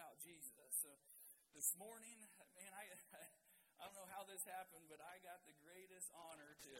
about 0.00 0.16
Jesus. 0.24 0.72
So 0.80 0.88
this 1.52 1.76
morning, 1.76 2.24
man, 2.56 2.72
I 2.72 2.88
I 3.76 3.84
don't 3.84 3.92
know 3.92 4.08
how 4.08 4.24
this 4.24 4.48
happened, 4.48 4.88
but 4.88 4.96
I 5.04 5.20
got 5.20 5.44
the 5.44 5.52
greatest 5.60 6.08
honor 6.16 6.56
to 6.56 6.72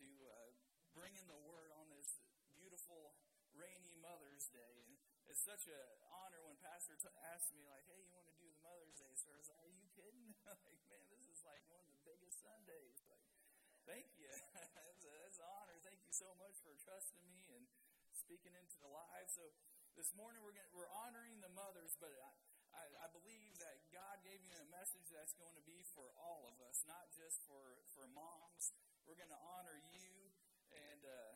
to 0.00 0.08
uh, 0.24 0.48
bring 0.96 1.12
in 1.20 1.28
the 1.28 1.36
word 1.44 1.68
on 1.76 1.92
this 1.92 2.16
beautiful 2.56 3.12
rainy 3.52 3.92
Mother's 4.00 4.48
Day. 4.56 4.88
And 4.88 4.96
it's 5.28 5.44
such 5.44 5.68
an 5.68 5.84
honor 6.16 6.40
when 6.48 6.56
Pastor 6.64 6.96
t- 6.96 7.12
asked 7.36 7.52
me, 7.52 7.60
like, 7.68 7.84
"Hey, 7.92 8.08
you 8.08 8.16
want 8.16 8.32
to 8.32 8.36
do 8.40 8.48
the 8.48 8.64
Mother's 8.64 8.96
Day 8.96 9.12
service?" 9.20 9.52
Like, 9.52 9.60
Are 9.68 9.76
you 9.76 9.84
kidding? 9.92 10.32
like, 10.48 10.80
man, 10.88 11.04
this 11.12 11.28
is 11.28 11.44
like 11.44 11.60
one 11.68 11.84
of 11.84 11.92
the 11.92 12.00
biggest 12.08 12.40
Sundays. 12.40 13.04
Like, 13.04 13.20
thank 13.84 14.08
you. 14.16 14.32
that's, 14.88 15.04
a, 15.04 15.12
that's 15.20 15.36
an 15.44 15.48
honor. 15.60 15.76
Thank 15.84 16.00
you 16.08 16.14
so 16.16 16.32
much 16.40 16.56
for 16.64 16.72
trusting 16.80 17.20
me 17.28 17.52
and 17.52 17.68
speaking 18.16 18.56
into 18.56 18.80
the 18.80 18.88
lives. 18.88 19.36
So 19.36 19.52
this 19.92 20.08
morning 20.16 20.40
we're 20.40 20.56
going 20.56 20.72
we're 20.72 20.88
honoring 21.04 21.44
the 21.44 21.52
mothers, 21.52 21.92
but 22.00 22.16
I, 22.16 22.32
I, 22.72 22.84
I 23.04 23.08
believe 23.12 23.56
that 23.60 23.76
God 23.92 24.20
gave 24.24 24.40
me 24.44 24.52
a 24.56 24.66
message 24.72 25.08
that's 25.12 25.36
going 25.36 25.54
to 25.56 25.64
be 25.64 25.84
for 25.92 26.08
all 26.16 26.48
of 26.48 26.56
us, 26.64 26.84
not 26.88 27.12
just 27.12 27.44
for 27.44 27.80
for 27.92 28.08
moms. 28.16 28.72
We're 29.04 29.18
going 29.18 29.32
to 29.32 29.42
honor 29.58 29.78
you, 29.92 30.32
and 30.72 31.00
uh, 31.04 31.32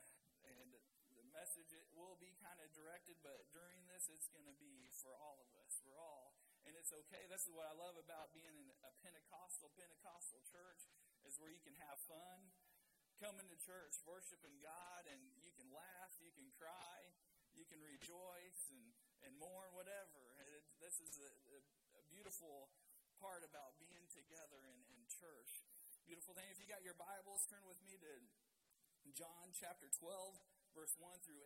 and 0.48 0.68
the 1.16 1.26
message 1.32 1.72
it 1.76 1.88
will 1.92 2.16
be 2.16 2.32
kind 2.40 2.56
of 2.64 2.68
directed, 2.72 3.20
but 3.20 3.48
during 3.52 3.84
this 3.88 4.08
it's 4.08 4.28
going 4.32 4.46
to 4.48 4.56
be 4.56 4.88
for 5.02 5.12
all 5.16 5.40
of 5.40 5.50
us. 5.60 5.80
We're 5.84 6.00
all, 6.00 6.36
and 6.64 6.72
it's 6.76 6.92
okay. 7.04 7.28
This 7.28 7.44
is 7.44 7.52
what 7.52 7.68
I 7.68 7.74
love 7.76 8.00
about 8.00 8.32
being 8.32 8.56
in 8.56 8.68
a 8.84 8.92
Pentecostal 9.04 9.72
Pentecostal 9.76 10.40
church 10.48 10.88
is 11.28 11.36
where 11.42 11.50
you 11.50 11.60
can 11.60 11.74
have 11.82 11.98
fun, 12.06 12.38
coming 13.18 13.48
to 13.48 13.58
church, 13.58 13.98
worshiping 14.06 14.56
God, 14.62 15.02
and 15.10 15.20
you 15.42 15.50
can 15.56 15.66
laugh, 15.72 16.12
you 16.22 16.30
can 16.36 16.46
cry, 16.54 17.02
you 17.56 17.64
can 17.66 17.80
rejoice 17.82 18.60
and, 18.70 18.84
and 19.24 19.32
mourn, 19.40 19.72
whatever. 19.74 20.35
This 20.76 21.00
is 21.00 21.16
a, 21.16 21.30
a, 21.56 21.58
a, 21.96 22.02
beautiful 22.12 22.68
part 23.16 23.40
about 23.48 23.80
being 23.80 24.04
together 24.12 24.60
in, 24.68 24.76
in 24.92 25.00
church. 25.08 25.64
Beautiful 26.04 26.36
thing. 26.36 26.44
If 26.52 26.60
you 26.60 26.68
got 26.68 26.84
your 26.84 26.96
Bibles, 27.00 27.48
turn 27.48 27.64
with 27.64 27.80
me 27.80 27.96
to 27.96 28.12
John 29.16 29.56
chapter 29.56 29.88
12, 29.88 30.36
verse 30.76 30.92
1 31.00 31.08
through 31.24 31.40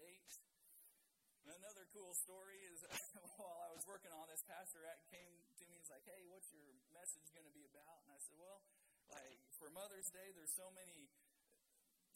8. 1.47 1.63
another 1.63 1.87
cool 1.95 2.11
story 2.19 2.59
is 2.75 2.83
while 3.39 3.63
I 3.63 3.71
was 3.71 3.87
working 3.87 4.11
on 4.11 4.27
this, 4.27 4.43
Pastor 4.51 4.83
Act 4.91 5.07
came 5.15 5.35
to 5.63 5.65
me. 5.71 5.79
He's 5.79 5.91
like, 5.95 6.03
"Hey, 6.11 6.27
what's 6.27 6.51
your 6.51 6.67
message 6.91 7.31
going 7.31 7.47
to 7.47 7.55
be 7.55 7.63
about?" 7.71 8.03
And 8.03 8.11
I 8.11 8.19
said, 8.19 8.35
"Well, 8.35 8.67
like 9.15 9.39
for 9.63 9.71
Mother's 9.71 10.11
Day, 10.11 10.35
there's 10.35 10.55
so 10.59 10.75
many, 10.75 11.07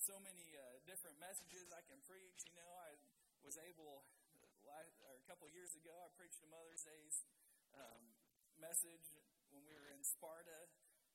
so 0.02 0.18
many 0.18 0.58
uh, 0.58 0.82
different 0.82 1.22
messages 1.22 1.70
I 1.70 1.82
can 1.86 2.02
preach. 2.10 2.42
You 2.50 2.58
know, 2.58 2.70
I 2.74 2.98
was 3.46 3.54
able, 3.62 4.02
a 5.24 5.26
couple 5.32 5.48
years 5.48 5.72
ago, 5.72 5.96
I 6.04 6.12
preached 6.20 6.44
a 6.44 6.48
Mother's 6.52 6.84
Day's 6.84 7.24
um, 7.72 8.12
message 8.60 9.08
when 9.48 9.64
we 9.64 9.72
were 9.72 9.88
in 9.88 10.04
Sparta, 10.04 10.68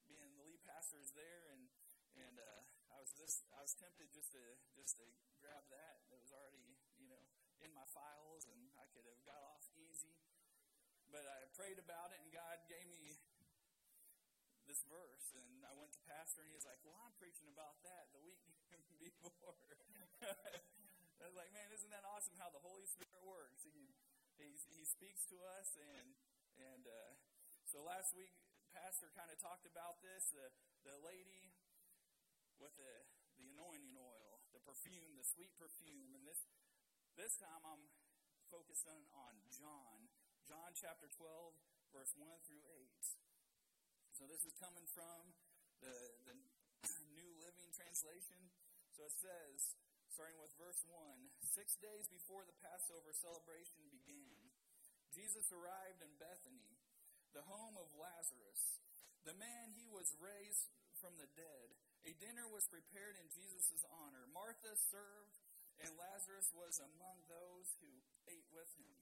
being 0.09 0.33
the 0.33 0.41
lead 0.49 0.65
pastors 0.65 1.13
there, 1.13 1.53
and 1.53 1.69
and 2.17 2.41
uh, 2.41 2.61
I 2.89 2.97
was 2.97 3.13
this 3.13 3.45
I 3.53 3.61
was 3.61 3.77
tempted 3.77 4.09
just 4.09 4.33
to 4.33 4.41
just 4.73 4.97
to 4.97 5.05
grab 5.37 5.61
that. 5.69 6.01
It 6.09 6.17
was 6.17 6.33
already 6.33 6.73
you 6.97 7.05
know 7.05 7.21
in 7.61 7.69
my 7.69 7.85
files, 7.93 8.49
and 8.49 8.73
I 8.81 8.89
could 8.97 9.05
have 9.05 9.21
got 9.29 9.45
off 9.45 9.69
easy. 9.77 10.17
But 11.13 11.29
I 11.29 11.45
prayed 11.53 11.77
about 11.77 12.09
it, 12.09 12.17
and 12.25 12.33
God 12.33 12.65
gave 12.65 12.89
me 12.89 13.13
this 14.65 14.81
verse, 14.89 15.37
and 15.37 15.61
I 15.69 15.73
went 15.77 15.93
to 15.93 16.01
pastor, 16.09 16.41
and 16.41 16.49
he 16.49 16.57
was 16.57 16.65
like, 16.65 16.81
"Well, 16.81 16.97
I'm 17.05 17.13
preaching 17.21 17.53
about 17.53 17.77
that 17.85 18.09
the 18.09 18.25
week 18.25 18.41
before." 19.21 19.53
I 21.19 21.27
was 21.27 21.35
like, 21.35 21.51
man, 21.51 21.67
isn't 21.75 21.91
that 21.91 22.07
awesome 22.07 22.35
how 22.39 22.47
the 22.49 22.63
Holy 22.63 22.87
Spirit 22.87 23.19
works? 23.27 23.67
He, 23.67 23.91
he, 24.39 24.55
he 24.71 24.83
speaks 24.87 25.27
to 25.29 25.37
us, 25.59 25.75
and 25.75 26.15
and 26.59 26.83
uh, 26.87 27.15
so 27.63 27.79
last 27.87 28.11
week, 28.15 28.35
Pastor 28.75 29.07
kind 29.15 29.31
of 29.31 29.39
talked 29.39 29.63
about 29.63 30.03
this 30.03 30.27
the, 30.35 30.51
the 30.83 30.95
lady 30.99 31.55
with 32.59 32.75
the, 32.75 32.93
the 33.39 33.47
anointing 33.55 33.95
oil, 33.95 34.43
the 34.51 34.59
perfume, 34.67 35.15
the 35.15 35.23
sweet 35.23 35.55
perfume. 35.55 36.11
And 36.19 36.27
this, 36.27 36.43
this 37.15 37.39
time 37.39 37.63
I'm 37.63 37.87
focusing 38.51 39.07
on 39.15 39.39
John, 39.47 40.11
John 40.43 40.75
chapter 40.75 41.07
12, 41.07 41.55
verse 41.95 42.11
1 42.19 42.27
through 42.43 42.63
8. 42.67 44.19
So 44.19 44.27
this 44.27 44.43
is 44.43 44.51
coming 44.59 44.83
from 44.91 45.31
the, 45.79 45.95
the 46.27 46.35
New 47.15 47.31
Living 47.39 47.71
Translation. 47.71 48.51
So 48.91 49.07
it 49.07 49.15
says, 49.15 49.78
starting 50.19 50.43
with 50.43 50.51
verse 50.59 50.83
1 50.83 50.99
Six 51.55 51.79
days 51.79 52.11
before 52.11 52.43
the 52.43 52.59
Passover 52.59 53.15
celebration 53.15 53.87
began, 53.87 54.51
Jesus 55.15 55.47
arrived 55.55 56.03
in 56.03 56.11
Bethany, 56.19 56.75
the 57.31 57.47
home 57.47 57.79
of 57.79 57.87
Lazarus, 57.95 58.83
the 59.23 59.39
man 59.39 59.71
he 59.79 59.87
was 59.87 60.11
raised 60.19 60.75
from 60.99 61.15
the 61.15 61.31
dead. 61.39 61.71
A 62.03 62.11
dinner 62.19 62.51
was 62.51 62.67
prepared 62.67 63.15
in 63.15 63.31
Jesus' 63.31 63.87
honor. 63.87 64.27
Martha 64.35 64.75
served, 64.91 65.39
and 65.79 65.95
Lazarus 65.95 66.51
was 66.51 66.83
among 66.83 67.23
those 67.31 67.79
who 67.79 68.03
ate 68.27 68.51
with 68.51 68.75
him. 68.75 68.99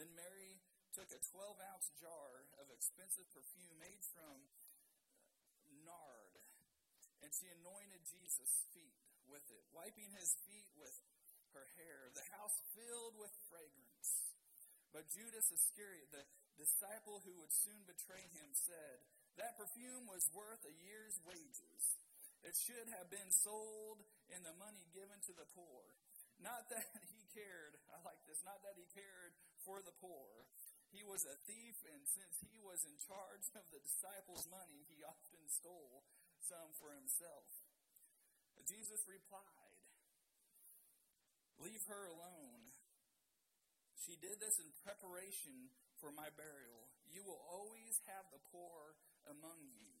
Then 0.00 0.16
Mary 0.16 0.64
took 0.96 1.12
a 1.12 1.20
12 1.20 1.60
ounce 1.60 1.92
jar 2.00 2.48
of 2.56 2.72
expensive 2.72 3.28
perfume 3.28 3.76
made 3.76 4.00
from 4.16 4.48
nard, 5.84 6.40
and 7.20 7.28
she 7.36 7.52
anointed 7.52 8.00
Jesus' 8.08 8.64
feet 8.72 9.01
with 9.32 9.48
it, 9.48 9.64
wiping 9.72 10.12
his 10.20 10.36
feet 10.44 10.68
with 10.76 10.92
her 11.56 11.64
hair, 11.80 12.12
the 12.12 12.28
house 12.36 12.56
filled 12.76 13.16
with 13.16 13.32
fragrance. 13.48 14.36
But 14.92 15.08
Judas 15.08 15.48
Iscariot, 15.48 16.12
the 16.12 16.24
disciple 16.60 17.24
who 17.24 17.32
would 17.40 17.52
soon 17.64 17.80
betray 17.88 18.28
him, 18.36 18.52
said, 18.52 19.00
That 19.40 19.56
perfume 19.56 20.04
was 20.04 20.28
worth 20.36 20.60
a 20.68 20.74
year's 20.84 21.16
wages. 21.24 21.82
It 22.44 22.52
should 22.52 22.92
have 22.92 23.08
been 23.08 23.32
sold 23.32 24.04
and 24.28 24.44
the 24.44 24.52
money 24.60 24.84
given 24.92 25.16
to 25.24 25.32
the 25.32 25.48
poor. 25.56 25.96
Not 26.36 26.68
that 26.68 26.84
he 27.16 27.24
cared, 27.32 27.80
I 27.88 28.04
like 28.04 28.20
this, 28.28 28.44
not 28.44 28.60
that 28.68 28.76
he 28.76 28.84
cared 28.92 29.32
for 29.64 29.80
the 29.80 29.96
poor. 29.96 30.44
He 30.92 31.00
was 31.00 31.24
a 31.24 31.40
thief, 31.48 31.80
and 31.88 32.04
since 32.04 32.36
he 32.44 32.60
was 32.60 32.84
in 32.84 32.92
charge 33.00 33.48
of 33.56 33.64
the 33.72 33.80
disciples' 33.80 34.44
money, 34.52 34.84
he 34.92 35.00
often 35.00 35.40
stole 35.48 36.04
some 36.44 36.68
for 36.76 36.92
himself. 36.92 37.48
Jesus 38.66 39.02
replied, 39.08 39.78
Leave 41.62 41.82
her 41.86 42.10
alone. 42.10 42.74
She 44.02 44.18
did 44.18 44.42
this 44.42 44.58
in 44.58 44.66
preparation 44.82 45.70
for 46.02 46.10
my 46.10 46.26
burial. 46.34 46.90
You 47.06 47.22
will 47.22 47.38
always 47.46 48.02
have 48.10 48.26
the 48.34 48.42
poor 48.50 48.98
among 49.30 49.62
you. 49.78 49.94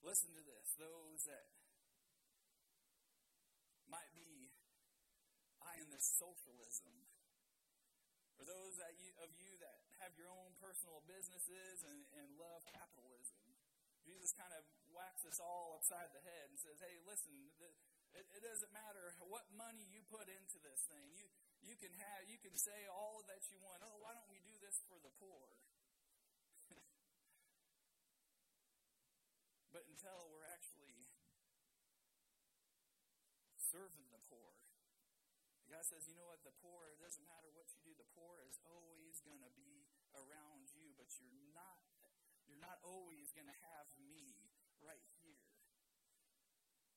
Listen 0.00 0.32
to 0.32 0.44
this. 0.44 0.66
Those 0.80 1.20
that 1.28 1.48
might 3.88 4.08
be 4.16 4.52
eyeing 5.60 5.92
this 5.92 6.08
socialism, 6.16 6.92
or 8.40 8.48
those 8.48 8.76
that 8.80 8.96
you, 9.00 9.12
of 9.20 9.30
you 9.36 9.52
that 9.60 9.84
have 10.00 10.16
your 10.16 10.32
own 10.32 10.52
personal 10.60 11.04
businesses 11.04 11.84
and, 11.84 12.00
and 12.20 12.28
love 12.40 12.64
capitalism. 12.72 13.33
Jesus 14.04 14.36
kind 14.36 14.52
of 14.52 14.62
whacks 14.92 15.24
us 15.24 15.40
all 15.40 15.74
upside 15.74 16.12
the 16.12 16.20
head 16.20 16.52
and 16.52 16.60
says, 16.60 16.76
hey, 16.78 17.00
listen, 17.08 17.32
it, 17.60 17.72
doesn't 18.44 18.76
matter 18.76 19.16
what 19.26 19.48
money 19.56 19.88
you 19.88 20.04
put 20.12 20.28
into 20.28 20.60
this 20.60 20.84
thing. 20.86 21.08
You, 21.16 21.26
you 21.64 21.74
can 21.80 21.90
have, 21.96 22.28
you 22.28 22.36
can 22.38 22.52
say 22.54 22.86
all 22.86 23.24
that 23.26 23.40
you 23.48 23.56
want. 23.64 23.80
Oh, 23.82 23.96
why 24.04 24.12
don't 24.12 24.28
we 24.28 24.38
do 24.44 24.54
this 24.60 24.84
for 24.86 25.00
the 25.00 25.10
poor? 25.16 25.56
but 29.74 29.88
until 29.88 30.28
we're 30.30 30.46
actually 30.52 31.08
serving 33.56 34.12
the 34.12 34.20
poor, 34.28 34.54
God 35.72 35.82
says, 35.88 36.06
you 36.06 36.14
know 36.14 36.28
what? 36.28 36.44
The 36.44 36.54
poor, 36.62 36.92
it 36.92 37.00
doesn't 37.02 37.26
matter 37.26 37.50
what 37.56 37.66
you 37.74 37.80
do. 37.82 37.96
The 37.96 38.06
poor 38.14 38.44
is 38.46 38.60
always 38.68 39.18
going 39.24 39.42
to 39.42 39.50
be 39.56 39.88
around 40.14 40.70
you, 40.70 40.94
but 40.94 41.10
you're 41.18 41.50
not 41.50 41.80
you're 42.54 42.62
not 42.62 42.78
always 42.86 43.34
going 43.34 43.50
to 43.50 43.60
have 43.66 43.90
me 43.98 44.30
right 44.78 45.02
here. 45.18 45.50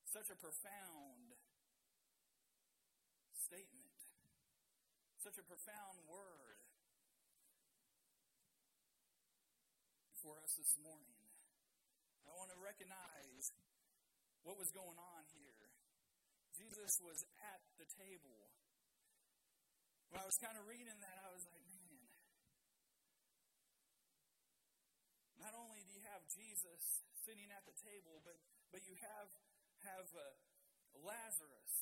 Such 0.06 0.30
a 0.30 0.38
profound 0.38 1.34
statement. 3.34 3.98
Such 5.18 5.42
a 5.42 5.46
profound 5.50 5.98
word 6.06 6.62
for 10.22 10.38
us 10.46 10.54
this 10.62 10.78
morning. 10.78 11.26
I 12.30 12.38
want 12.38 12.54
to 12.54 12.60
recognize 12.62 13.50
what 14.46 14.62
was 14.62 14.70
going 14.70 15.02
on 15.02 15.24
here. 15.34 15.74
Jesus 16.54 17.02
was 17.02 17.26
at 17.42 17.66
the 17.82 17.90
table. 17.98 18.54
When 20.14 20.22
I 20.22 20.26
was 20.30 20.38
kind 20.38 20.54
of 20.54 20.70
reading 20.70 21.02
that, 21.02 21.18
I 21.26 21.34
was 21.34 21.50
like, 21.50 21.57
Jesus 26.38 27.02
sitting 27.26 27.50
at 27.50 27.66
the 27.66 27.74
table, 27.82 28.22
but, 28.22 28.38
but 28.70 28.86
you 28.86 28.94
have, 29.00 29.30
have 29.90 30.08
uh, 30.14 30.24
Lazarus 31.02 31.74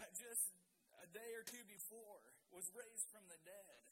that 0.00 0.10
just 0.16 0.50
a 1.04 1.08
day 1.12 1.30
or 1.36 1.44
two 1.44 1.62
before 1.68 2.18
was 2.50 2.66
raised 2.74 3.06
from 3.14 3.22
the 3.28 3.38
dead. 3.46 3.82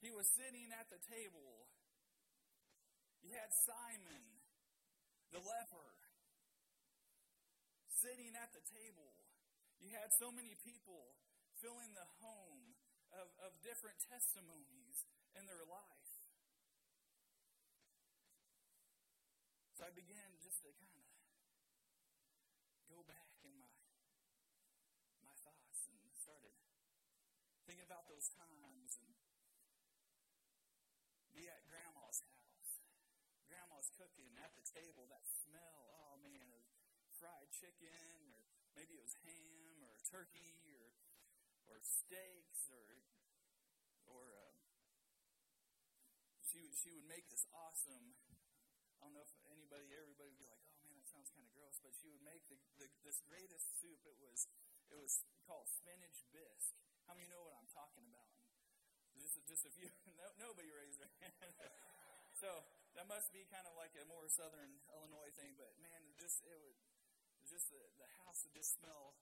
He 0.00 0.08
was 0.14 0.24
sitting 0.32 0.72
at 0.72 0.88
the 0.88 1.00
table. 1.04 1.68
You 3.20 3.34
had 3.34 3.50
Simon, 3.52 4.24
the 5.34 5.44
leper, 5.44 5.90
sitting 8.00 8.32
at 8.40 8.52
the 8.56 8.64
table. 8.72 9.10
You 9.84 9.92
had 9.92 10.12
so 10.16 10.32
many 10.32 10.56
people 10.64 11.12
filling 11.60 11.92
the 11.92 12.08
home 12.24 12.72
of, 13.16 13.28
of 13.42 13.50
different 13.60 13.96
testimonies 14.08 14.96
in 15.36 15.44
their 15.44 15.64
life. 15.68 16.04
So 19.74 19.82
I 19.82 19.82
began 19.94 20.34
just 20.42 20.58
to 20.66 20.74
kind 20.74 20.98
of 20.98 21.06
go 22.90 22.98
back 23.06 23.30
in 23.46 23.54
my 23.54 23.70
my 25.22 25.34
thoughts 25.46 25.86
and 25.86 26.02
started 26.18 26.50
thinking 27.62 27.86
about 27.86 28.10
those 28.10 28.26
times 28.34 28.98
and 28.98 29.14
be 31.30 31.46
at 31.46 31.62
grandma's 31.70 32.20
house. 32.26 32.82
Grandma's 33.46 33.90
cooking 33.94 34.34
at 34.42 34.50
the 34.58 34.66
table, 34.66 35.06
that 35.14 35.22
smell, 35.46 35.86
oh 35.94 36.18
man, 36.22 36.50
of 36.50 36.66
fried 37.14 37.50
chicken 37.54 38.34
or 38.34 38.42
maybe 38.74 38.98
it 38.98 39.02
was 39.02 39.14
ham 39.22 39.78
or 39.86 39.94
turkey 40.02 40.74
or 40.74 40.90
or 41.70 41.78
steaks 41.80 42.66
or 42.74 43.06
or 44.10 44.34
uh, 44.34 44.58
she 46.42 46.58
would 46.58 46.74
she 46.74 46.90
would 46.90 47.06
make 47.06 47.30
this 47.30 47.46
awesome 47.54 48.18
I 48.98 49.06
don't 49.06 49.14
know 49.14 49.24
if 49.24 49.43
anybody, 49.64 49.88
everybody 49.96 50.28
would 50.28 50.36
be 50.36 50.44
like, 50.44 50.60
"Oh 50.68 50.76
man, 50.84 50.92
that 51.00 51.08
sounds 51.08 51.32
kind 51.32 51.48
of 51.48 51.52
gross," 51.56 51.80
but 51.80 51.96
she 51.96 52.12
would 52.12 52.20
make 52.20 52.44
the, 52.52 52.60
the, 52.76 52.84
this 53.00 53.16
greatest 53.24 53.64
soup. 53.80 53.96
It 54.04 54.20
was 54.20 54.44
it 54.92 55.00
was 55.00 55.24
called 55.48 55.64
spinach 55.72 56.20
bisque. 56.36 56.76
How 57.08 57.16
many 57.16 57.32
know 57.32 57.40
what 57.48 57.56
I'm 57.56 57.70
talking 57.72 58.04
about? 58.04 58.28
Just 59.16 59.40
just 59.48 59.64
a 59.64 59.72
few. 59.72 59.88
No, 60.20 60.28
nobody 60.36 60.68
raised 60.68 61.00
their 61.00 61.08
hand. 61.24 61.56
so 62.36 62.60
that 62.92 63.08
must 63.08 63.32
be 63.32 63.48
kind 63.48 63.64
of 63.64 63.72
like 63.80 63.96
a 63.96 64.04
more 64.04 64.28
southern 64.28 64.76
Illinois 64.92 65.32
thing. 65.32 65.56
But 65.56 65.72
man, 65.80 66.12
just 66.20 66.44
it 66.44 66.60
would 66.60 66.76
just 67.48 67.72
the, 67.72 67.80
the 67.96 68.08
house 68.20 68.44
would 68.44 68.52
just 68.52 68.76
smell 68.76 69.16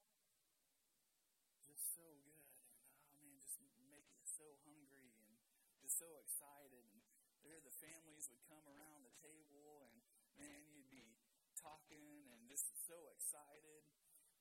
just 1.63 1.95
so 1.95 2.19
good, 2.27 2.51
and 2.51 2.67
oh 3.07 3.15
man, 3.23 3.39
just 3.39 3.63
make 3.95 4.11
you 4.19 4.27
so 4.27 4.59
hungry 4.67 5.07
and 5.23 5.39
just 5.79 6.03
so 6.03 6.11
excited. 6.19 6.83
And 6.91 6.99
there 7.47 7.63
the 7.63 7.75
families 7.79 8.27
would 8.31 8.43
come 8.51 8.67
around 8.67 9.07
the 9.07 9.15
table 9.23 9.87
and 9.87 9.92
man 10.39 10.71
you'd 10.73 10.91
be 10.93 11.17
talking 11.57 12.29
and 12.33 12.49
just 12.49 12.73
so 12.87 13.09
excited 13.13 13.85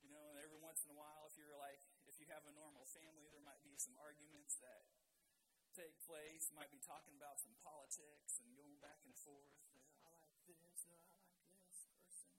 you 0.01 0.09
know 0.09 0.31
and 0.33 0.39
every 0.41 0.59
once 0.59 0.83
in 0.85 0.89
a 0.91 0.97
while 0.97 1.27
if 1.29 1.35
you're 1.37 1.57
like 1.57 1.81
if 2.07 2.17
you 2.19 2.27
have 2.31 2.43
a 2.47 2.53
normal 2.55 2.85
family 2.91 3.27
there 3.31 3.43
might 3.43 3.61
be 3.61 3.77
some 3.77 3.93
arguments 3.99 4.57
that 4.59 4.87
take 5.71 5.95
place 6.03 6.51
you 6.51 6.55
might 6.55 6.71
be 6.71 6.81
talking 6.83 7.15
about 7.15 7.39
some 7.39 7.55
politics 7.63 8.39
and 8.43 8.51
going 8.55 8.75
back 8.83 8.99
and 9.07 9.15
forth 9.15 9.55
i 10.03 10.11
like 10.19 10.39
this 10.47 10.83
no 10.91 10.97
i 10.97 11.15
like 11.15 11.31
this 11.67 11.87
person. 11.95 12.31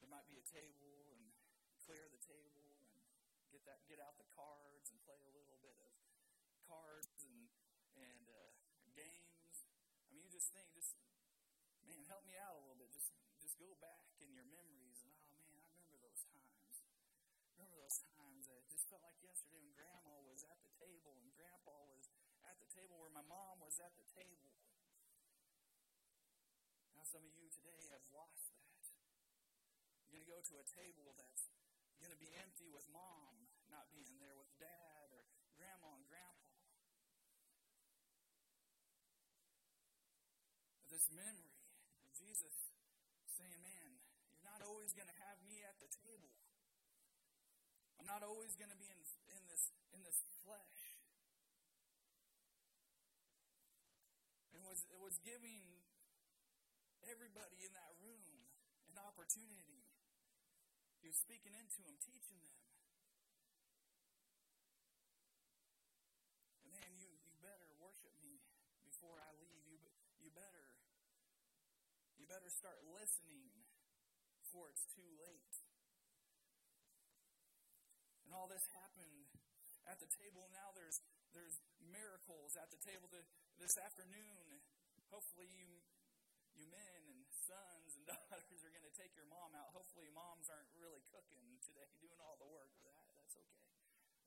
There 0.00 0.08
might 0.10 0.26
be 0.26 0.40
a 0.40 0.46
table 0.46 1.12
and 1.14 1.22
clear 1.84 2.08
the 2.08 2.22
table 2.22 2.80
and 2.80 2.90
get 3.52 3.62
that 3.68 3.84
get 3.86 4.00
out 4.00 4.16
the 4.18 4.28
cards 4.32 4.90
and 4.90 4.98
play 5.04 5.20
a 5.20 5.32
little 5.34 5.58
bit 5.60 5.76
of 5.78 5.92
cards 6.66 7.26
and 7.28 7.50
and 7.98 8.24
uh, 8.30 8.54
games. 8.96 9.66
You 10.40 10.48
just 10.72 10.72
just 10.72 10.96
man, 11.84 12.00
help 12.08 12.24
me 12.24 12.32
out 12.40 12.56
a 12.56 12.64
little 12.64 12.80
bit. 12.80 12.88
Just 12.88 13.12
just 13.44 13.60
go 13.60 13.76
back 13.76 14.08
in 14.24 14.32
your 14.32 14.48
memories 14.48 15.04
and 15.04 15.12
oh 15.28 15.36
man, 15.52 15.60
I 15.60 15.68
remember 15.76 16.00
those 16.00 16.24
times. 16.32 16.80
Remember 17.52 17.76
those 17.76 18.00
times 18.16 18.48
that 18.48 18.56
it 18.56 18.64
just 18.72 18.88
felt 18.88 19.04
like 19.04 19.20
yesterday 19.20 19.60
when 19.60 19.76
Grandma 19.76 20.16
was 20.24 20.40
at 20.48 20.56
the 20.64 20.72
table 20.80 21.20
and 21.20 21.28
Grandpa 21.36 21.84
was 21.92 22.08
at 22.48 22.56
the 22.56 22.64
table 22.72 22.96
where 23.04 23.12
my 23.12 23.20
mom 23.28 23.60
was 23.60 23.76
at 23.84 23.92
the 24.00 24.06
table. 24.16 24.56
Now, 26.96 27.04
some 27.04 27.20
of 27.20 27.36
you 27.36 27.52
today 27.52 27.76
have 27.92 28.00
lost 28.08 28.48
that. 28.56 28.80
You're 30.08 30.24
going 30.24 30.24
to 30.24 30.32
go 30.32 30.40
to 30.40 30.56
a 30.56 30.64
table 30.72 31.12
that's 31.20 31.52
going 32.00 32.16
to 32.16 32.20
be 32.20 32.32
empty 32.40 32.72
with 32.72 32.88
mom 32.88 33.44
not 33.68 33.92
being 33.92 34.16
there, 34.16 34.40
with 34.40 34.48
dad 34.56 35.12
or 35.12 35.28
grandma 35.60 36.00
and 36.00 36.08
grandpa. 36.08 36.40
This 40.90 41.06
memory 41.14 41.54
of 42.02 42.10
Jesus 42.18 42.74
saying, 43.30 43.62
Man, 43.62 43.90
you're 44.34 44.50
not 44.50 44.58
always 44.66 44.90
going 44.90 45.06
to 45.06 45.18
have 45.22 45.38
me 45.46 45.62
at 45.62 45.78
the 45.78 45.86
table. 45.86 46.34
I'm 48.02 48.10
not 48.10 48.26
always 48.26 48.58
going 48.58 48.74
to 48.74 48.80
be 48.80 48.90
in, 48.90 48.98
in, 49.38 49.42
this, 49.46 49.70
in 49.94 50.02
this 50.02 50.18
flesh. 50.42 50.82
And 54.50 54.66
was, 54.66 54.82
it 54.90 54.98
was 54.98 55.14
giving 55.22 55.62
everybody 57.06 57.62
in 57.62 57.70
that 57.78 57.94
room 58.02 58.50
an 58.90 58.98
opportunity. 58.98 59.86
He 60.98 61.06
was 61.06 61.16
speaking 61.22 61.54
into 61.54 61.86
them, 61.86 61.94
teaching 62.02 62.42
them. 62.42 62.58
And 66.66 66.74
man, 66.74 66.90
you, 66.98 67.06
you 67.30 67.38
better 67.38 67.70
worship 67.78 68.16
me 68.26 68.42
before 68.82 69.22
I 69.22 69.30
leave. 69.38 69.64
You, 69.70 69.78
you 70.18 70.28
better 70.34 70.70
you 72.19 72.19
better 72.30 72.46
start 72.46 72.78
listening 72.94 73.50
before 74.38 74.70
it's 74.70 74.86
too 74.94 75.10
late. 75.18 75.54
And 78.22 78.30
all 78.30 78.46
this 78.46 78.70
happened 78.70 79.26
at 79.90 79.98
the 79.98 80.06
table. 80.06 80.46
Now 80.54 80.70
there's 80.70 81.02
there's 81.34 81.58
miracles 81.82 82.54
at 82.54 82.70
the 82.70 82.78
table 82.78 83.10
this 83.58 83.74
afternoon. 83.74 84.62
Hopefully 85.10 85.50
you 85.50 85.82
you 86.54 86.70
men 86.70 87.02
and 87.02 87.26
sons 87.34 87.98
and 87.98 88.06
daughters 88.30 88.62
are 88.62 88.70
going 88.70 88.86
to 88.86 88.94
take 88.94 89.18
your 89.18 89.26
mom 89.26 89.50
out. 89.58 89.74
Hopefully 89.74 90.06
moms 90.14 90.46
aren't 90.46 90.70
really 90.78 91.02
cooking 91.10 91.58
today, 91.66 91.90
doing 92.04 92.22
all 92.22 92.38
the 92.38 92.46
work. 92.46 92.70
That 92.86 93.10
that's 93.10 93.34
okay. 93.34 93.66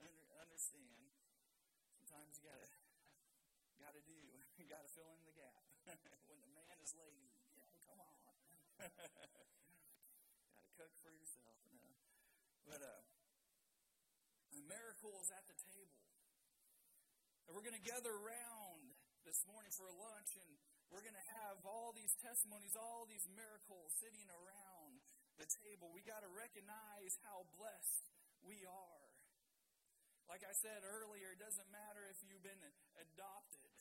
Under, 0.03 0.27
understand. 0.43 1.07
Sometimes 2.03 2.35
you 2.35 2.51
gotta 2.51 2.67
gotta 3.79 4.03
do. 4.03 4.19
You 4.53 4.69
gotta 4.69 4.91
fill 4.93 5.09
in 5.17 5.25
the 5.25 5.33
gap 5.33 5.65
when 6.29 6.39
the 6.39 6.51
man 6.53 6.77
is 6.79 6.93
lazy. 6.93 7.32
Got 8.83 10.59
to 10.59 10.71
cook 10.75 10.93
for 10.99 11.11
yourself. 11.15 11.55
But 12.67 12.83
uh, 12.83 13.01
miracles 14.67 15.31
at 15.31 15.43
the 15.47 15.55
table. 15.71 16.03
And 17.47 17.55
we're 17.55 17.63
going 17.63 17.77
to 17.77 17.87
gather 17.87 18.11
around 18.11 18.95
this 19.23 19.39
morning 19.47 19.71
for 19.75 19.87
lunch, 19.87 20.31
and 20.39 20.51
we're 20.91 21.03
going 21.03 21.15
to 21.15 21.29
have 21.43 21.63
all 21.63 21.91
these 21.95 22.11
testimonies, 22.19 22.75
all 22.75 23.07
these 23.07 23.27
miracles 23.31 23.91
sitting 23.99 24.27
around 24.31 24.99
the 25.39 25.47
table. 25.63 25.91
We 25.91 26.03
got 26.03 26.23
to 26.23 26.31
recognize 26.31 27.13
how 27.23 27.47
blessed 27.55 28.03
we 28.43 28.63
are. 28.67 29.03
Like 30.27 30.43
I 30.43 30.55
said 30.55 30.87
earlier, 30.87 31.35
it 31.35 31.39
doesn't 31.39 31.69
matter 31.71 32.07
if 32.07 32.17
you've 32.23 32.43
been 32.43 32.63
adopted, 32.95 33.75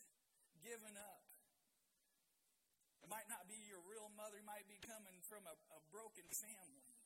given 0.62 0.98
up, 0.98 1.22
might 3.12 3.28
not 3.28 3.44
be 3.44 3.60
your 3.68 3.84
real 3.84 4.08
mother, 4.16 4.40
might 4.48 4.64
be 4.64 4.80
coming 4.80 5.20
from 5.28 5.44
a, 5.44 5.52
a 5.52 5.80
broken 5.92 6.24
family. 6.32 6.96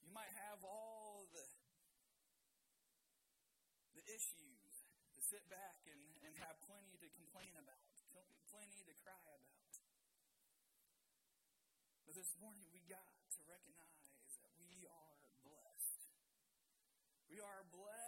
You 0.00 0.08
might 0.16 0.32
have 0.48 0.64
all 0.64 1.28
the, 1.28 1.44
the 3.92 4.04
issues 4.08 4.72
to 4.88 5.20
sit 5.20 5.44
back 5.52 5.84
and, 5.92 6.00
and 6.24 6.32
have 6.48 6.56
plenty 6.64 6.96
to 6.96 7.08
complain 7.12 7.52
about, 7.60 7.76
plenty 8.48 8.80
to 8.88 8.94
cry 9.04 9.20
about. 9.28 9.76
But 12.08 12.16
this 12.16 12.32
morning 12.40 12.64
we 12.72 12.80
got 12.88 13.04
to 13.04 13.40
recognize 13.44 14.32
that 14.40 14.56
we 14.64 14.88
are 14.88 15.12
blessed. 15.44 16.08
We 17.28 17.36
are 17.36 17.68
blessed 17.68 18.07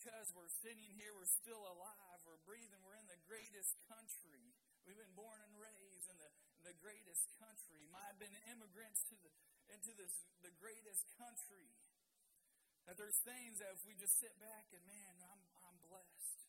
because 0.00 0.32
we're 0.32 0.48
sitting 0.64 0.96
here, 0.96 1.12
we're 1.12 1.28
still 1.28 1.60
alive, 1.60 2.18
we're 2.24 2.40
breathing, 2.48 2.80
we're 2.80 2.96
in 2.96 3.04
the 3.12 3.20
greatest 3.28 3.76
country. 3.84 4.48
We've 4.88 4.96
been 4.96 5.12
born 5.12 5.36
and 5.44 5.52
raised 5.60 6.08
in 6.08 6.16
the, 6.16 6.32
the 6.64 6.72
greatest 6.80 7.28
country. 7.36 7.84
I've 7.92 8.16
been 8.16 8.32
immigrants 8.48 9.04
to 9.12 9.14
the, 9.20 9.28
into 9.76 9.92
this, 10.00 10.24
the 10.40 10.56
greatest 10.56 11.04
country. 11.20 11.68
That 12.88 12.96
there's 12.96 13.20
things 13.28 13.60
that 13.60 13.76
if 13.76 13.84
we 13.84 13.92
just 13.92 14.16
sit 14.16 14.32
back 14.40 14.72
and, 14.72 14.80
man, 14.88 15.20
I'm, 15.20 15.42
I'm 15.68 15.76
blessed. 15.84 16.48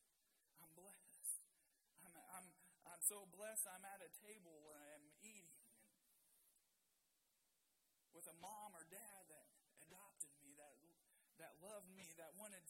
I'm 0.64 0.72
blessed. 0.72 1.44
I'm, 2.08 2.16
I'm, 2.16 2.48
I'm 2.88 3.04
so 3.04 3.28
blessed 3.36 3.68
I'm 3.68 3.84
at 3.84 4.00
a 4.00 4.12
table 4.24 4.64
and 4.80 4.80
I'm 4.96 5.06
eating. 5.28 5.60
with 8.16 8.32
a 8.32 8.38
mom 8.40 8.72
or 8.80 8.88
dad 8.88 9.22
that 9.28 9.48
adopted 9.84 10.32
me, 10.40 10.56
that, 10.56 10.72
that 11.36 11.52
loved 11.60 11.90
me, 11.92 12.06
that 12.16 12.32
wanted 12.40 12.62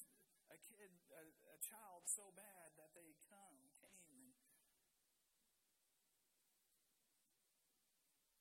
child 1.71 2.03
so 2.03 2.27
bad 2.35 2.75
that 2.75 2.91
they 2.91 3.15
come, 3.31 3.55
came 3.79 4.03
and 4.11 4.35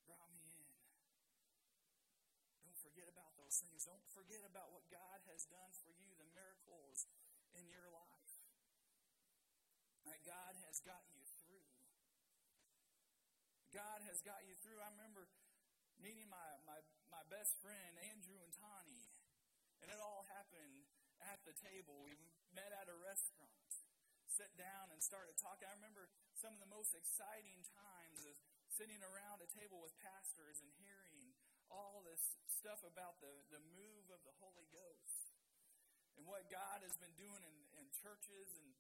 brought 0.02 0.34
me 0.34 0.50
in. 0.50 0.75
Don't 2.66 2.75
forget 2.82 3.06
about 3.06 3.38
those 3.38 3.54
things. 3.62 3.87
Don't 3.87 4.02
forget 4.10 4.42
about 4.42 4.75
what 4.75 4.82
God 4.90 5.22
has 5.30 5.46
done 5.46 5.70
for 5.78 5.94
you, 5.94 6.10
the 6.18 6.26
miracles 6.34 7.06
in 7.54 7.70
your 7.70 7.87
life. 7.94 8.34
That 10.10 10.26
God 10.26 10.58
has 10.66 10.82
got 10.82 11.06
you 11.14 11.22
through. 11.38 11.70
God 13.70 14.02
has 14.10 14.18
got 14.26 14.42
you 14.42 14.58
through. 14.58 14.82
I 14.82 14.90
remember 14.99 15.30
meeting 16.02 16.26
my, 16.26 16.58
my, 16.66 16.82
my 17.14 17.22
best 17.30 17.54
friend, 17.62 17.94
Andrew 18.10 18.42
and 18.42 18.50
Tani, 18.58 19.06
and 19.78 19.87
it 19.87 20.00
all 20.02 20.26
happened 20.26 20.90
at 21.30 21.38
the 21.46 21.54
table. 21.54 22.02
We 22.02 22.18
met 22.54 22.71
at 22.75 22.90
a 22.90 22.97
restaurant, 23.00 23.71
sat 24.26 24.50
down, 24.59 24.90
and 24.90 25.00
started 25.02 25.38
talking. 25.38 25.66
I 25.66 25.75
remember 25.78 26.11
some 26.38 26.54
of 26.54 26.61
the 26.62 26.71
most 26.71 26.95
exciting 26.95 27.62
times 27.75 28.25
of 28.26 28.35
sitting 28.71 29.00
around 29.02 29.42
a 29.42 29.50
table 29.50 29.83
with 29.83 29.92
pastors 30.00 30.62
and 30.62 30.71
hearing 30.80 31.35
all 31.71 32.02
this 32.02 32.38
stuff 32.50 32.83
about 32.83 33.23
the, 33.23 33.30
the 33.54 33.62
move 33.76 34.11
of 34.11 34.21
the 34.26 34.35
Holy 34.42 34.66
Ghost 34.75 35.30
and 36.19 36.26
what 36.26 36.50
God 36.50 36.83
has 36.83 36.95
been 36.99 37.14
doing 37.14 37.40
in, 37.40 37.57
in 37.78 37.87
churches 37.95 38.50
and, 38.59 38.71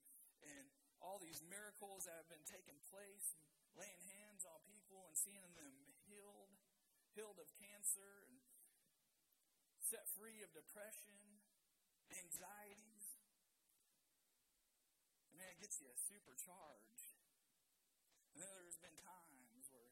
and 0.44 0.66
all 1.00 1.16
these 1.22 1.40
miracles 1.46 2.04
that 2.04 2.18
have 2.18 2.28
been 2.28 2.44
taking 2.44 2.76
place, 2.92 3.38
laying 3.78 4.02
hands 4.04 4.44
on 4.44 4.60
people 4.68 5.06
and 5.08 5.16
seeing 5.16 5.52
them 5.56 5.72
healed, 6.04 6.52
healed 7.16 7.38
of 7.40 7.48
cancer 7.56 8.26
and 8.28 8.36
set 9.80 10.04
free 10.14 10.44
of 10.44 10.52
depression, 10.52 11.16
anxieties. 12.12 12.99
Man, 15.40 15.56
gets 15.56 15.80
you 15.80 15.88
supercharged. 15.96 17.16
And 18.36 18.44
then 18.44 18.52
there's 18.60 18.76
been 18.76 18.92
times 19.00 19.72
where 19.72 19.88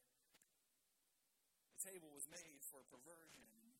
the 1.73 1.81
table 1.81 2.13
was 2.13 2.29
made 2.29 2.61
for 2.69 2.85
perversion. 2.85 3.49
And 3.49 3.73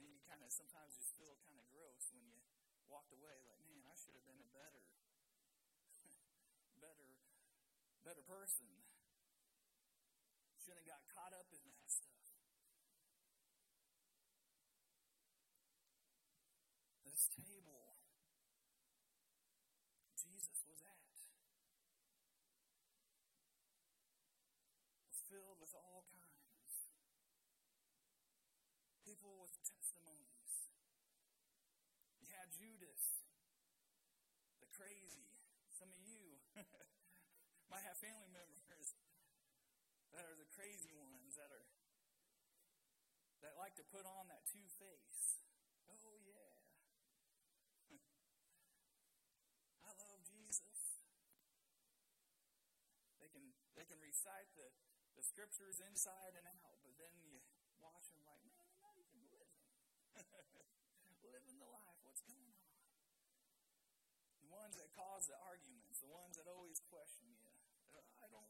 you 0.00 0.16
kind 0.24 0.40
of 0.40 0.48
sometimes 0.48 0.96
just 0.96 1.12
feel 1.20 1.36
kind 1.44 1.60
of 1.60 1.68
gross 1.68 2.08
when 2.16 2.24
you 2.24 2.40
walked 2.88 3.12
away 3.12 3.44
like, 3.44 3.60
man, 3.68 3.84
I 3.92 3.96
should 4.00 4.16
have 4.16 4.24
been 4.24 4.40
a 4.40 4.48
better, 4.56 4.88
better, 6.80 7.12
better 8.00 8.24
person. 8.24 8.72
Shouldn't 10.64 10.80
have 10.88 10.96
got 10.96 11.04
caught 11.12 11.36
up 11.36 11.52
in 11.52 11.60
that 11.76 11.92
stuff. 11.92 12.24
This 17.04 17.28
table 17.36 18.00
Jesus 20.30 20.62
was 20.68 20.80
at 20.84 21.00
was 25.08 25.19
filled 25.30 25.62
with 25.62 25.70
all 25.78 26.02
kinds. 26.10 26.90
People 29.06 29.38
with 29.38 29.54
testimonies. 29.62 30.74
You 32.18 32.34
had 32.34 32.50
Judas, 32.50 33.22
the 34.58 34.66
crazy. 34.74 35.30
Some 35.70 35.94
of 35.94 36.02
you 36.02 36.42
might 37.70 37.86
have 37.86 37.94
family 38.02 38.26
members 38.34 38.98
that 40.10 40.26
are 40.26 40.34
the 40.34 40.50
crazy 40.50 40.90
ones 40.98 41.38
that 41.38 41.54
are 41.54 41.70
that 43.46 43.54
like 43.54 43.78
to 43.78 43.86
put 43.86 44.02
on 44.02 44.26
that 44.34 44.42
two 44.50 44.66
face. 44.82 45.46
Oh 45.86 46.18
yeah. 46.26 46.58
I 49.86 49.94
love 49.94 50.26
Jesus. 50.26 51.06
They 53.22 53.30
can 53.30 53.54
they 53.78 53.86
can 53.86 54.02
recite 54.02 54.50
the, 54.58 54.66
the 55.20 55.28
scriptures 55.28 55.84
inside 55.84 56.32
and 56.32 56.48
out, 56.64 56.80
but 56.80 56.96
then 56.96 57.12
you 57.20 57.44
watch 57.76 58.08
them 58.08 58.24
like, 58.24 58.40
man, 58.48 58.64
they're 58.72 58.80
not 58.80 58.96
even 58.96 59.20
living. 59.28 59.68
living 61.28 61.60
the 61.60 61.68
life. 61.68 62.00
What's 62.08 62.24
going 62.24 62.40
on? 62.40 62.72
The 64.40 64.48
ones 64.48 64.80
that 64.80 64.88
cause 64.96 65.28
the 65.28 65.36
arguments, 65.44 66.00
the 66.00 66.08
ones 66.08 66.40
that 66.40 66.48
always 66.48 66.80
question 66.88 67.28
you. 67.36 67.52
Uh, 67.92 68.00
I 68.24 68.32
don't 68.32 68.48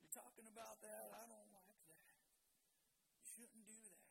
you're 0.00 0.16
talking 0.16 0.48
about 0.48 0.80
that, 0.80 1.12
I 1.12 1.28
don't 1.28 1.52
like 1.52 1.76
that. 1.92 2.08
You 3.12 3.24
shouldn't 3.28 3.68
do 3.68 3.76
that. 3.92 4.08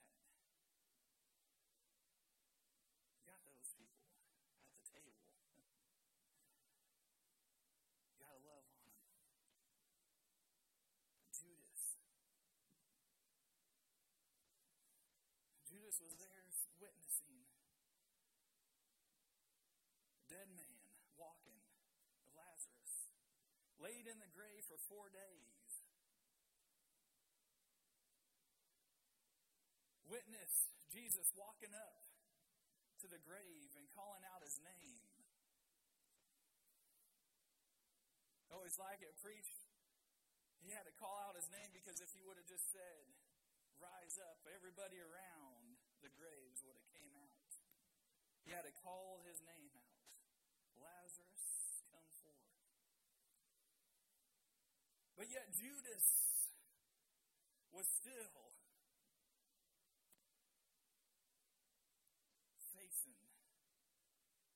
You 3.18 3.26
got 3.26 3.42
those 3.50 3.74
people 3.74 4.06
at 4.62 4.70
the 4.70 4.86
table. 4.86 5.34
You 8.06 8.22
got 8.22 8.38
to 8.38 8.42
love 8.46 8.70
on 8.70 8.86
them. 8.86 9.02
Judas. 11.32 11.98
Judas 15.66 15.98
was 16.04 16.14
there 16.18 16.50
witnessing 16.82 17.46
a 20.18 20.24
dead 20.30 20.50
man 20.54 20.82
walking, 21.18 21.62
Lazarus, 22.34 23.10
laid 23.82 24.06
in 24.06 24.18
the 24.22 24.32
grave 24.32 24.62
for 24.70 24.78
four 24.88 25.10
days. 25.10 25.66
Witnessed 30.06 30.70
Jesus 30.94 31.34
walking 31.34 31.74
up 31.74 32.06
to 33.02 33.10
the 33.10 33.22
grave 33.26 33.74
and 33.80 33.90
calling 33.98 34.22
out 34.30 34.46
his 34.46 34.62
name. 34.62 35.02
Always 38.54 38.78
like 38.78 39.02
it 39.02 39.18
preached. 39.18 39.66
He 40.62 40.70
had 40.70 40.86
to 40.86 40.94
call 41.02 41.18
out 41.26 41.34
his 41.34 41.50
name 41.50 41.74
because 41.74 41.98
if 42.04 42.14
he 42.14 42.22
would 42.22 42.38
have 42.38 42.46
just 42.46 42.70
said, 42.70 43.04
rise 43.82 44.22
up, 44.22 44.46
everybody 44.54 45.02
around 45.02 45.80
the 46.06 46.14
graves 46.14 46.62
would 46.62 46.78
have 46.78 46.90
came 46.94 47.16
out. 47.18 47.50
He 48.46 48.54
had 48.54 48.68
to 48.68 48.76
call 48.86 49.26
his 49.26 49.42
name 49.42 49.74
out. 49.74 50.10
Lazarus, 50.78 51.82
come 51.90 52.06
forth. 52.22 52.52
But 55.22 55.30
yet 55.30 55.54
Judas 55.54 56.02
was 57.70 57.86
still 57.86 58.42
facing 62.74 63.22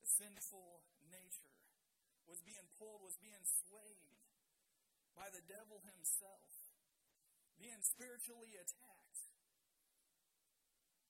the 0.01 0.09
sinful 0.09 0.81
nature, 1.05 1.53
was 2.25 2.41
being 2.41 2.65
pulled, 2.81 3.05
was 3.05 3.13
being 3.21 3.45
swayed 3.45 4.17
by 5.13 5.29
the 5.29 5.45
devil 5.45 5.85
himself, 5.85 6.49
being 7.61 7.85
spiritually 7.85 8.57
attacked, 8.57 9.21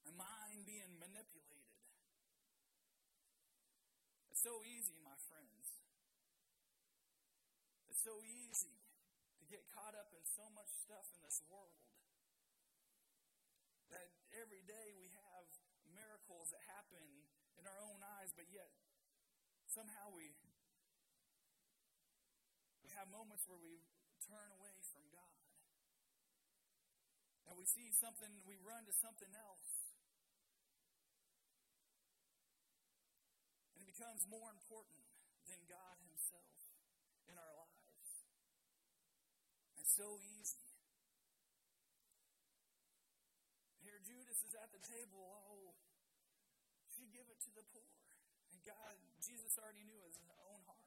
a 0.04 0.12
mind 0.20 0.68
being 0.68 1.00
manipulated. 1.00 1.80
It's 4.36 4.44
so 4.44 4.60
easy, 4.68 5.00
my 5.00 5.16
friends. 5.32 5.80
It's 7.88 8.04
so 8.04 8.20
easy 8.20 8.85
get 9.56 9.64
caught 9.72 9.96
up 9.96 10.12
in 10.12 10.20
so 10.28 10.44
much 10.52 10.68
stuff 10.84 11.08
in 11.16 11.24
this 11.24 11.40
world 11.48 11.80
that 13.88 14.12
every 14.36 14.60
day 14.68 14.92
we 15.00 15.08
have 15.16 15.48
miracles 15.96 16.52
that 16.52 16.60
happen 16.68 17.08
in 17.56 17.64
our 17.64 17.80
own 17.88 18.04
eyes, 18.20 18.36
but 18.36 18.52
yet 18.52 18.68
somehow 19.72 20.12
we 20.12 20.36
we 22.84 22.92
have 23.00 23.08
moments 23.08 23.48
where 23.48 23.56
we 23.64 23.80
turn 24.28 24.52
away 24.60 24.76
from 24.92 25.08
God. 25.08 25.40
And 27.48 27.56
we 27.56 27.64
see 27.64 27.96
something, 27.96 28.28
we 28.44 28.60
run 28.60 28.84
to 28.84 28.94
something 29.00 29.32
else. 29.32 29.96
And 33.72 33.80
it 33.80 33.88
becomes 33.88 34.28
more 34.28 34.52
important 34.52 35.08
than 35.48 35.64
God 35.72 35.96
Himself 36.04 36.52
in 37.32 37.40
our 37.40 37.54
lives. 37.56 37.64
So 39.86 40.18
easy. 40.18 40.65
Here, 43.86 44.01
Judas 44.01 44.42
is 44.42 44.58
at 44.58 44.74
the 44.74 44.82
table. 44.82 45.22
Oh, 45.22 45.77
she 46.89 47.06
give 47.13 47.30
it 47.30 47.39
to 47.46 47.51
the 47.54 47.63
poor. 47.70 47.94
And 48.51 48.60
God, 48.65 48.98
Jesus 49.22 49.56
already 49.62 49.86
knew 49.86 50.01
his 50.04 50.18
own 50.42 50.65
heart. 50.65 50.86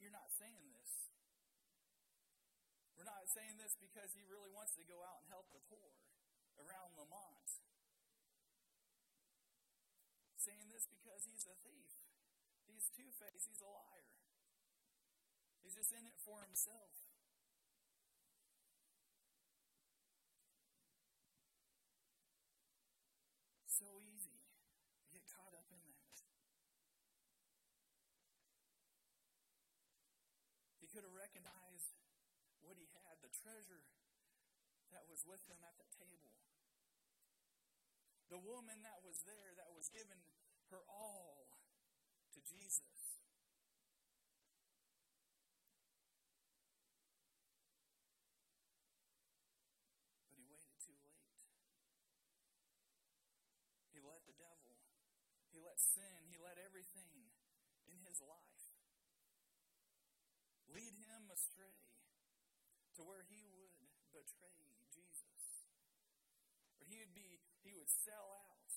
You're 0.00 0.16
not 0.16 0.32
saying 0.32 0.64
this. 0.72 1.12
We're 2.96 3.08
not 3.08 3.28
saying 3.28 3.60
this 3.60 3.76
because 3.76 4.12
he 4.16 4.24
really 4.24 4.52
wants 4.52 4.72
to 4.80 4.84
go 4.84 5.00
out 5.04 5.20
and 5.20 5.28
help 5.28 5.48
the 5.52 5.60
poor 5.68 5.92
around 6.60 6.96
Lamont. 6.96 7.48
Saying 10.40 10.68
this 10.72 10.88
because 10.88 11.24
he's 11.28 11.44
a 11.48 11.56
thief. 11.64 11.92
He's 12.68 12.88
two 12.96 13.08
faced. 13.16 13.48
He's 13.48 13.60
a 13.60 13.68
liar. 13.68 14.13
He's 15.64 15.74
just 15.74 15.96
in 15.96 16.04
it 16.04 16.20
for 16.20 16.44
himself. 16.44 16.92
So 23.66 23.88
easy 24.04 24.38
to 24.38 25.08
get 25.10 25.24
caught 25.32 25.56
up 25.56 25.66
in 25.72 25.80
that. 25.88 26.14
He 30.78 30.86
could 30.86 31.02
have 31.02 31.16
recognized 31.16 31.96
what 32.60 32.76
he 32.76 32.84
had, 32.92 33.18
the 33.24 33.32
treasure 33.32 33.88
that 34.92 35.08
was 35.08 35.24
with 35.24 35.42
him 35.48 35.58
at 35.64 35.74
the 35.80 35.88
table. 35.96 36.36
The 38.30 38.38
woman 38.38 38.84
that 38.84 39.00
was 39.02 39.24
there, 39.26 39.52
that 39.56 39.72
was 39.74 39.88
given 39.88 40.20
her 40.70 40.80
all 40.88 41.50
to 42.32 42.40
Jesus. 42.40 43.20
But 50.30 50.38
he 50.38 50.46
waited 50.46 50.78
too 50.82 50.96
late. 51.04 51.42
He 53.92 54.00
let 54.02 54.24
the 54.26 54.34
devil, 54.34 54.78
he 55.52 55.62
let 55.74 55.82
sin, 55.82 56.30
he 56.30 56.38
let 56.38 56.54
everything 56.62 57.34
in 57.90 57.98
his 58.06 58.22
life 58.22 58.62
lead 60.70 60.94
him 60.94 61.26
astray 61.34 61.82
to 62.94 63.02
where 63.02 63.26
he 63.26 63.42
would 63.50 63.74
betray 64.14 64.70
Jesus. 64.94 65.66
Or 66.78 66.86
he 66.86 67.02
would 67.02 67.10
be 67.10 67.42
he 67.66 67.74
would 67.74 67.90
sell 67.90 68.38
out. 68.38 68.70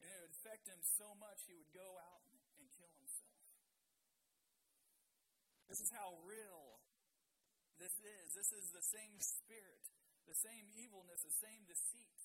And 0.00 0.08
it 0.08 0.20
would 0.24 0.32
affect 0.32 0.64
him 0.64 0.80
so 0.80 1.12
much 1.20 1.44
he 1.44 1.52
would 1.52 1.68
go 1.76 2.00
out 2.08 2.24
and 2.56 2.64
kill 2.72 2.88
himself. 2.96 3.44
This 5.68 5.84
is 5.84 5.92
how 5.92 6.16
real 6.24 6.80
this 7.76 7.92
is. 8.00 8.32
This 8.32 8.48
is 8.56 8.72
the 8.72 8.86
same 8.96 9.20
spirit, 9.20 9.84
the 10.24 10.40
same 10.40 10.72
evilness, 10.72 11.20
the 11.20 11.36
same 11.36 11.68
deceit. 11.68 12.19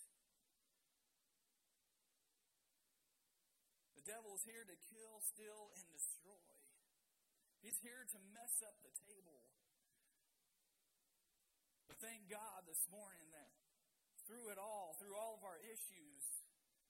The 4.06 4.22
devil 4.22 4.38
is 4.38 4.46
here 4.46 4.62
to 4.62 4.78
kill, 4.94 5.18
steal, 5.34 5.74
and 5.82 5.86
destroy. 5.90 6.46
He's 7.66 7.82
here 7.82 8.06
to 8.06 8.20
mess 8.38 8.62
up 8.62 8.78
the 8.86 8.94
table. 9.02 9.42
But 11.90 11.98
thank 11.98 12.30
God 12.30 12.70
this 12.70 12.86
morning 12.94 13.26
that 13.34 13.50
through 14.30 14.54
it 14.54 14.62
all, 14.62 14.94
through 15.02 15.18
all 15.18 15.42
of 15.42 15.42
our 15.42 15.58
issues, 15.58 16.22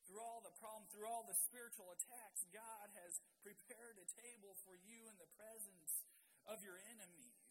through 0.04 0.20
all 0.20 0.44
the 0.44 0.52
problems, 0.60 0.92
through 0.92 1.08
all 1.08 1.24
the 1.24 1.40
spiritual 1.48 1.88
attacks, 1.96 2.44
God 2.52 2.92
has 3.00 3.24
prepared 3.48 3.96
a 3.96 4.08
table 4.20 4.60
for 4.68 4.76
you 4.76 5.08
in 5.08 5.16
the 5.16 5.32
presence 5.40 6.04
of 6.52 6.60
your 6.68 6.84
enemies. 7.00 7.48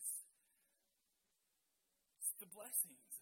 It's 2.20 2.36
the 2.36 2.52
blessings. 2.52 3.16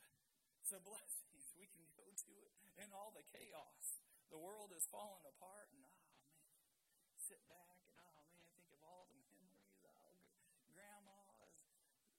It's 0.58 0.74
the 0.74 0.82
blessings. 0.90 1.54
We 1.54 1.70
can 1.70 1.86
go 1.94 2.10
to 2.10 2.30
it 2.42 2.50
in 2.82 2.90
all 2.90 3.14
the 3.14 3.22
chaos. 3.30 4.02
The 4.34 4.42
world 4.42 4.74
is 4.74 4.82
falling 4.90 5.22
apart, 5.22 5.70
and 5.70 5.91
sit 7.32 7.48
back 7.48 7.80
and 7.88 7.96
oh 7.96 8.20
man, 8.28 8.44
think 8.52 8.68
of 8.76 8.84
all 8.84 9.08
the 9.08 9.16
memories. 9.24 9.80
Oh, 9.88 10.20
grandma 10.68 11.16
is 11.48 11.64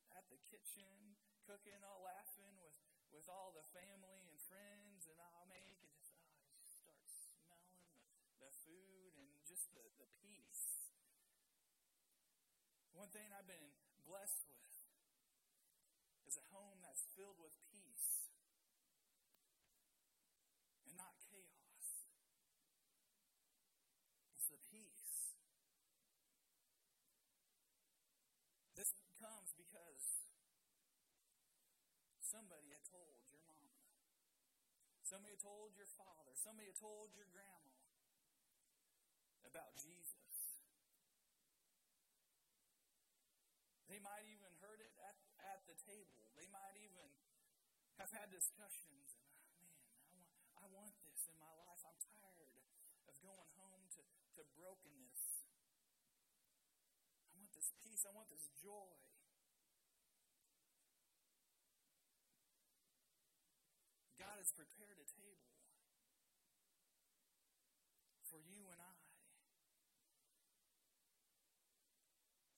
at 0.10 0.26
the 0.34 0.42
kitchen 0.50 1.14
cooking, 1.46 1.78
all 1.86 2.02
laughing 2.02 2.58
with 2.58 2.74
with 3.14 3.30
all 3.30 3.54
the 3.54 3.62
family 3.78 4.26
and 4.26 4.42
friends, 4.50 5.06
and 5.06 5.22
I'll 5.22 5.46
make 5.46 5.78
and 5.86 5.94
just 5.94 6.18
oh, 6.50 6.66
start 6.66 7.06
smelling 7.06 7.78
the, 7.94 8.02
the 8.42 8.50
food 8.66 9.14
and 9.22 9.30
just 9.46 9.70
the, 9.78 9.86
the 10.02 10.10
peace. 10.18 10.90
One 12.98 13.14
thing 13.14 13.30
I've 13.38 13.46
been 13.46 13.70
blessed 14.10 14.50
with 14.50 14.82
is 16.26 16.42
a 16.42 16.46
home 16.50 16.82
that's 16.82 17.06
filled 17.14 17.38
with 17.38 17.54
peace 17.70 18.34
and 20.90 20.98
not 20.98 21.14
chaos. 21.30 21.54
It's 24.44 24.52
the 24.52 24.76
peace. 24.76 25.40
This 28.76 28.92
comes 29.16 29.56
because 29.56 30.28
somebody 32.20 32.68
had 32.76 32.84
told 32.84 33.24
your 33.32 33.40
mama, 33.48 33.72
somebody 35.00 35.40
had 35.40 35.48
told 35.48 35.80
your 35.80 35.88
father, 35.96 36.36
somebody 36.36 36.76
had 36.76 36.76
told 36.76 37.16
your 37.16 37.32
grandma 37.32 37.72
about 39.48 39.80
Jesus. 39.80 40.60
They 43.88 44.04
might 44.04 44.28
even 44.28 44.52
heard 44.60 44.84
it 44.84 44.92
at, 45.08 45.16
at 45.56 45.64
the 45.72 45.80
table. 45.88 46.28
They 46.36 46.52
might 46.52 46.76
even 46.84 47.08
have 47.96 48.12
had 48.12 48.28
discussions. 48.28 49.08
And 49.16 49.24
oh, 49.40 49.56
man, 49.64 49.88
I 49.88 50.12
want, 50.12 50.28
I 50.60 50.66
want 50.68 50.96
this 51.08 51.32
in 51.32 51.40
my 51.40 51.56
life. 51.64 51.80
I'm 51.88 51.96
tired 52.04 52.52
of 53.08 53.24
going 53.24 53.40
home 53.56 53.88
to, 53.96 54.04
to 54.04 54.42
brokenness. 54.52 55.48
I 57.24 57.40
want 57.40 57.56
this 57.56 57.72
peace. 58.04 58.12
I 58.12 58.16
want 58.16 58.28
this 58.28 58.48
joy. 58.60 58.92
God 64.20 64.36
has 64.40 64.52
prepared 64.52 65.00
a 65.00 65.08
table 65.08 65.56
for 68.28 68.44
you 68.44 68.68
and 68.68 68.80
I. 68.84 69.00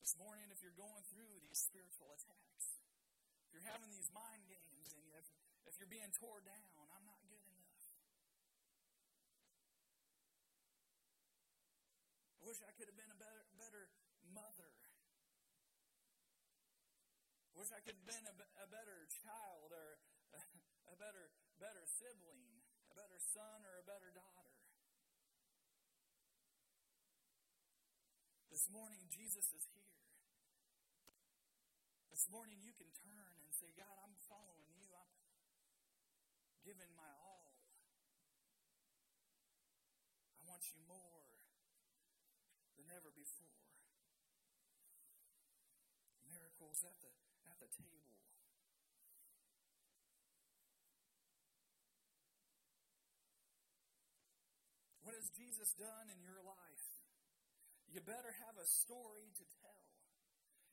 This 0.02 0.18
morning, 0.18 0.50
if 0.50 0.62
you're 0.62 0.78
going 0.78 1.06
through 1.14 1.42
these 1.42 1.62
spiritual 1.62 2.10
attacks, 2.14 2.82
if 3.46 3.54
you're 3.54 3.70
having 3.70 3.90
these 3.90 4.10
mind 4.14 4.46
games, 4.50 4.94
and 4.98 5.06
if, 5.18 5.26
if 5.70 5.74
you're 5.78 5.90
being 5.90 6.14
tore 6.18 6.42
down, 6.46 6.90
I'm 6.94 7.06
not 7.06 7.22
good 7.30 7.42
enough. 7.42 7.82
I 12.42 12.46
wish 12.46 12.62
I 12.62 12.70
could 12.78 12.86
have 12.86 12.98
been 12.98 13.10
a 13.10 13.18
better, 13.18 13.42
better 13.58 13.90
mother. 14.30 14.75
Wish 17.56 17.72
I 17.72 17.80
could 17.88 17.96
have 17.96 18.04
been 18.08 18.28
a, 18.28 18.36
a 18.36 18.68
better 18.68 19.08
child 19.24 19.72
or 19.72 19.96
a, 20.36 20.40
a 20.92 20.96
better 21.00 21.32
better 21.56 21.88
sibling, 21.88 22.60
a 22.92 22.96
better 23.00 23.16
son, 23.32 23.64
or 23.64 23.80
a 23.80 23.86
better 23.88 24.12
daughter. 24.12 24.60
This 28.52 28.68
morning, 28.68 29.08
Jesus 29.08 29.48
is 29.56 29.64
here. 29.72 29.96
This 32.12 32.28
morning, 32.32 32.60
you 32.60 32.76
can 32.76 32.92
turn 33.04 33.34
and 33.40 33.52
say, 33.56 33.72
God, 33.76 33.92
I'm 34.04 34.16
following 34.28 34.72
you. 34.76 34.88
I'm 34.96 35.12
giving 36.64 36.92
my 36.96 37.12
all. 37.24 37.56
I 40.40 40.44
want 40.48 40.64
you 40.76 40.80
more 40.88 41.40
than 42.80 42.88
ever 42.92 43.12
before. 43.16 43.64
Miracles 46.32 46.84
at 46.88 46.96
the, 47.00 47.12
the 47.66 47.74
table. 47.82 48.14
What 55.02 55.18
has 55.18 55.30
Jesus 55.34 55.74
done 55.78 56.14
in 56.14 56.22
your 56.22 56.42
life? 56.46 56.86
You 57.90 58.02
better 58.06 58.34
have 58.46 58.58
a 58.62 58.68
story 58.70 59.30
to 59.38 59.46
tell. 59.62 59.86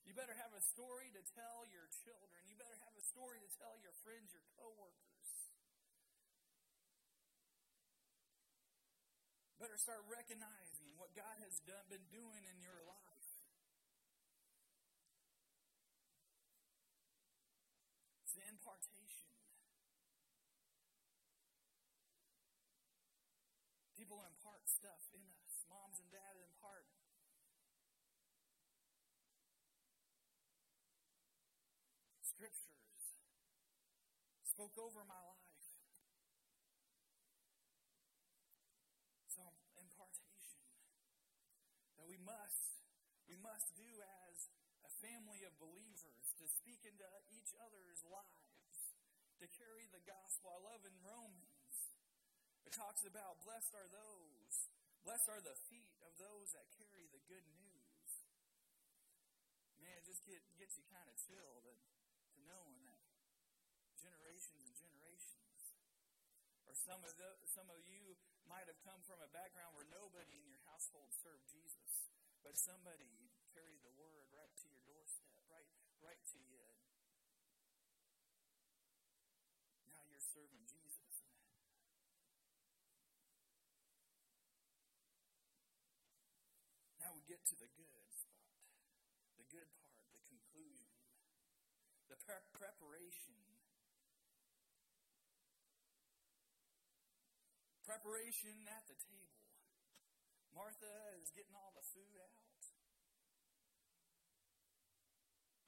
You 0.04 0.12
better 0.12 0.34
have 0.36 0.52
a 0.52 0.60
story 0.60 1.08
to 1.14 1.22
tell 1.32 1.64
your 1.72 1.88
children. 2.04 2.40
You 2.50 2.58
better 2.58 2.76
have 2.84 2.96
a 2.98 3.04
story 3.06 3.40
to 3.40 3.50
tell 3.56 3.78
your 3.80 3.94
friends, 4.02 4.34
your 4.34 4.44
coworkers. 4.58 5.28
Better 9.62 9.78
start 9.78 10.02
recognizing 10.10 10.90
what 10.98 11.14
God 11.14 11.38
has 11.46 11.54
done, 11.62 11.86
been 11.86 12.02
doing 12.10 12.42
in 12.50 12.58
your 12.66 12.82
life. 12.82 13.30
It's 18.26 18.34
the 18.34 18.42
impartation. 18.62 19.26
People 23.98 24.22
impart 24.22 24.62
stuff 24.70 25.02
in 25.18 25.26
us. 25.26 25.66
Moms 25.66 25.98
and 25.98 26.06
dad 26.14 26.38
impart. 26.38 26.86
Scriptures 32.22 33.18
spoke 34.46 34.78
over 34.78 35.02
my 35.02 35.18
life. 35.26 35.66
Some 39.26 39.58
impartation 39.74 40.62
that 41.98 42.06
we 42.06 42.14
must 42.22 42.78
we 43.26 43.34
must 43.42 43.74
do 43.74 43.90
as 44.22 44.54
a 44.86 44.90
family 45.02 45.42
of 45.46 45.54
believers 45.58 46.34
to 46.38 46.46
speak 46.46 46.82
into 46.86 47.06
each 47.30 47.54
other's 47.62 48.02
lives, 48.06 48.41
to 49.42 49.50
carry 49.58 49.90
the 49.90 50.02
gospel. 50.06 50.54
I 50.54 50.60
love 50.62 50.86
in 50.86 50.94
Romans 51.02 51.62
it 52.62 52.70
talks 52.70 53.02
about 53.02 53.42
blessed 53.42 53.74
are 53.74 53.90
those, 53.90 54.54
blessed 55.02 55.28
are 55.28 55.42
the 55.42 55.58
feet 55.66 55.92
of 56.06 56.14
those 56.16 56.54
that 56.54 56.64
carry 56.78 57.10
the 57.10 57.20
good 57.26 57.44
news. 57.58 58.08
Man, 59.82 59.92
it 59.98 60.06
just 60.06 60.22
get, 60.22 60.40
gets 60.56 60.78
you 60.78 60.86
kind 60.88 61.04
of 61.10 61.18
chilled 61.18 61.68
to, 61.68 61.74
to 61.74 62.38
knowing 62.46 62.80
that 62.86 63.02
generations 63.98 64.62
and 64.62 64.72
generations. 64.78 65.74
Or 66.64 66.72
some 66.72 67.02
of 67.02 67.12
the, 67.18 67.30
some 67.50 67.68
of 67.68 67.82
you 67.84 68.16
might 68.48 68.70
have 68.70 68.80
come 68.86 69.04
from 69.04 69.20
a 69.20 69.28
background 69.34 69.76
where 69.76 69.90
nobody 69.92 70.32
in 70.38 70.48
your 70.48 70.62
household 70.70 71.12
served 71.12 71.44
Jesus, 71.50 72.08
but 72.46 72.56
somebody 72.56 73.28
carried 73.52 73.84
the 73.84 73.92
word 74.00 74.32
right 74.32 74.54
to 74.64 74.66
your 74.70 74.80
doorstep, 74.88 75.34
right, 75.50 75.68
right 76.00 76.24
to 76.30 76.40
you. 76.40 76.71
serving 80.32 80.64
Jesus. 80.64 81.28
Now 86.96 87.12
we 87.12 87.20
get 87.28 87.44
to 87.52 87.56
the 87.60 87.68
good 87.76 88.08
spot, 88.08 88.56
the 89.36 89.44
good 89.52 89.68
part, 89.76 90.08
the 90.16 90.24
conclusion, 90.24 90.88
the 92.08 92.16
pre- 92.16 92.48
preparation. 92.56 93.36
Preparation 97.84 98.64
at 98.72 98.88
the 98.88 98.96
table. 98.96 99.52
Martha 100.56 101.20
is 101.20 101.28
getting 101.36 101.52
all 101.52 101.76
the 101.76 101.84
food 101.92 102.16
out. 102.16 102.40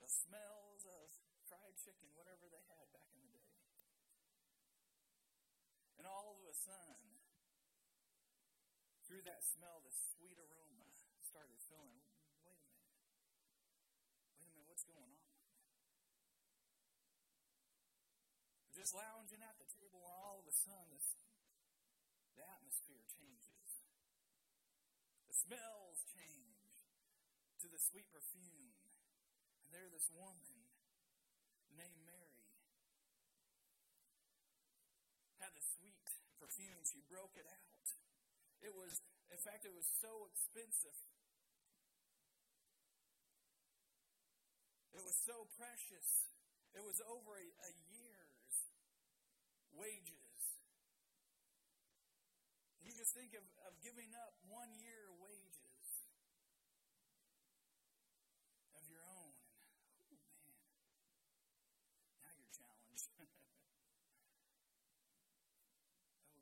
The 0.00 0.08
smells 0.08 0.88
of 0.88 1.12
fried 1.44 1.76
chicken, 1.76 2.08
whatever 2.16 2.48
they 2.48 2.64
had 2.64 2.88
back 2.96 3.12
in 3.12 3.23
and 6.04 6.12
all 6.12 6.36
of 6.36 6.44
a 6.44 6.52
sudden, 6.52 7.00
through 9.08 9.24
that 9.24 9.40
smell, 9.40 9.80
this 9.88 9.96
sweet 10.12 10.36
aroma 10.36 10.84
started 11.24 11.56
filling. 11.64 11.96
Wait 12.44 12.60
a 12.60 12.68
minute. 12.68 12.92
Wait 14.36 14.44
a 14.44 14.52
minute, 14.52 14.68
what's 14.68 14.84
going 14.84 15.00
on? 15.00 15.32
Just 18.76 18.92
lounging 18.92 19.40
at 19.40 19.56
the 19.56 19.64
table, 19.64 20.04
and 20.04 20.12
all 20.20 20.44
of 20.44 20.44
a 20.44 20.52
sudden, 20.52 20.92
this, 20.92 21.16
the 22.36 22.44
atmosphere 22.52 23.00
changes. 23.08 23.80
The 25.24 25.32
smells 25.32 26.04
change 26.04 26.84
to 27.64 27.72
the 27.72 27.80
sweet 27.80 28.12
perfume. 28.12 28.76
And 29.64 29.72
there, 29.72 29.88
this 29.88 30.12
woman 30.12 30.68
named 31.72 31.96
Mary 32.04 32.44
had 35.44 35.52
the 35.52 35.66
sweet 35.76 36.00
perfume. 36.40 36.80
She 36.88 37.04
broke 37.04 37.36
it 37.36 37.44
out. 37.44 37.84
It 38.64 38.72
was, 38.72 38.96
in 39.28 39.40
fact, 39.44 39.68
it 39.68 39.74
was 39.76 39.84
so 40.00 40.24
expensive. 40.32 40.96
It 44.96 45.04
was 45.04 45.20
so 45.28 45.44
precious. 45.60 46.32
It 46.72 46.80
was 46.80 46.96
over 47.04 47.36
a, 47.36 47.44
a 47.44 47.72
year's 47.92 48.56
wages. 49.76 50.32
You 52.80 52.92
just 52.96 53.12
think 53.12 53.34
of, 53.34 53.44
of 53.66 53.74
giving 53.82 54.14
up 54.16 54.38
one 54.48 54.70
year 54.80 55.10
wages 55.20 55.88
of 58.78 58.84
your 58.86 59.02
own. 59.02 59.34
And, 60.08 60.20
oh, 60.20 60.46
man. 60.46 60.62
Now 62.22 62.30
you're 62.38 62.54
challenged. 62.54 63.08
oh, 63.18 63.28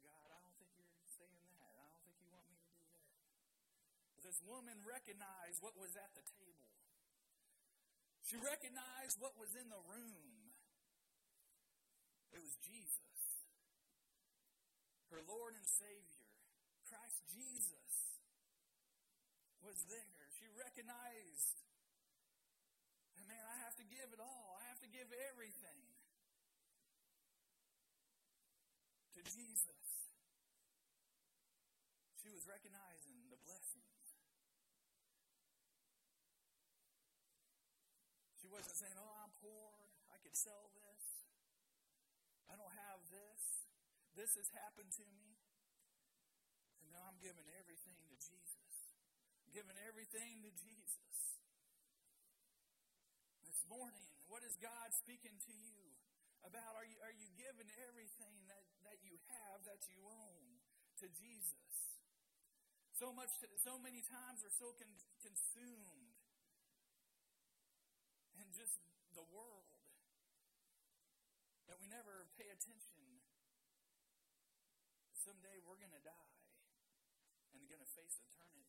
God, 0.02 0.28
I 0.28 0.38
don't 0.44 0.56
think 0.60 0.76
you're 0.76 0.92
saying 1.08 1.48
that. 1.56 1.72
I 1.78 1.88
don't 1.88 2.02
think 2.04 2.20
you 2.20 2.28
want 2.28 2.44
me 2.52 2.58
to 2.58 2.68
do 2.74 2.84
that. 3.00 3.16
But 4.18 4.21
this 4.32 4.40
woman 4.48 4.80
recognized 4.88 5.60
what 5.60 5.76
was 5.76 5.92
at 5.92 6.08
the 6.16 6.24
table. 6.24 6.72
She 8.24 8.40
recognized 8.40 9.20
what 9.20 9.36
was 9.36 9.52
in 9.52 9.68
the 9.68 9.82
room. 9.84 10.56
It 12.32 12.40
was 12.40 12.56
Jesus, 12.64 13.44
her 15.12 15.20
Lord 15.28 15.52
and 15.52 15.68
Savior, 15.68 16.32
Christ 16.88 17.20
Jesus, 17.28 17.92
was 19.60 19.76
there. 19.92 20.24
She 20.40 20.48
recognized 20.56 21.60
that, 23.20 23.28
man, 23.28 23.44
I 23.52 23.56
have 23.68 23.76
to 23.76 23.84
give 23.84 24.16
it 24.16 24.20
all, 24.24 24.56
I 24.56 24.64
have 24.72 24.80
to 24.80 24.88
give 24.88 25.12
everything 25.28 25.84
to 29.12 29.20
Jesus. 29.28 29.84
She 32.16 32.32
was 32.32 32.48
recognizing 32.48 33.28
the 33.28 33.36
blessings. 33.44 33.92
She 38.41 38.41
wasn't 38.52 38.76
saying, 38.76 38.98
oh, 39.00 39.14
I'm 39.24 39.32
poor, 39.40 39.72
I 40.12 40.20
could 40.20 40.36
sell 40.36 40.68
this, 40.76 41.04
I 42.52 42.54
don't 42.60 42.76
have 42.84 43.00
this, 43.08 43.42
this 44.12 44.36
has 44.36 44.48
happened 44.60 44.92
to 45.00 45.04
me. 45.08 45.40
And 46.84 46.92
now 46.92 47.08
I'm 47.08 47.16
giving 47.24 47.48
everything 47.56 47.96
to 48.12 48.16
Jesus. 48.20 48.76
I'm 49.40 49.56
giving 49.56 49.80
everything 49.88 50.44
to 50.44 50.52
Jesus. 50.52 51.16
This 53.48 53.64
morning, 53.72 54.12
what 54.28 54.44
is 54.44 54.52
God 54.60 54.92
speaking 55.00 55.32
to 55.48 55.54
you 55.56 55.80
about? 56.44 56.76
Are 56.76 56.84
you, 56.84 57.00
are 57.00 57.16
you 57.16 57.32
giving 57.40 57.72
everything 57.88 58.36
that, 58.52 58.64
that 58.84 59.00
you 59.00 59.16
have, 59.32 59.64
that 59.64 59.80
you 59.88 59.96
own, 60.04 60.44
to 61.00 61.08
Jesus? 61.08 61.72
So 63.00 63.16
much, 63.16 63.32
so 63.64 63.80
many 63.80 64.04
times 64.04 64.44
we're 64.44 64.60
so 64.60 64.76
con- 64.76 65.00
consumed 65.24 66.01
just 68.52 68.78
the 69.16 69.24
world 69.32 69.66
that 71.68 71.80
we 71.80 71.88
never 71.88 72.28
pay 72.36 72.52
attention. 72.52 73.00
Someday 75.16 75.56
we're 75.64 75.80
going 75.80 75.94
to 75.96 76.04
die 76.04 76.36
and 77.56 77.64
going 77.64 77.80
to 77.80 77.92
face 77.96 78.20
eternity. 78.20 78.68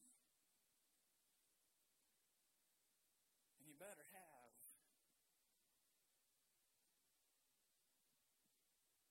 And 3.59 3.67
you 3.67 3.75
better 3.75 4.07
have, 4.15 4.53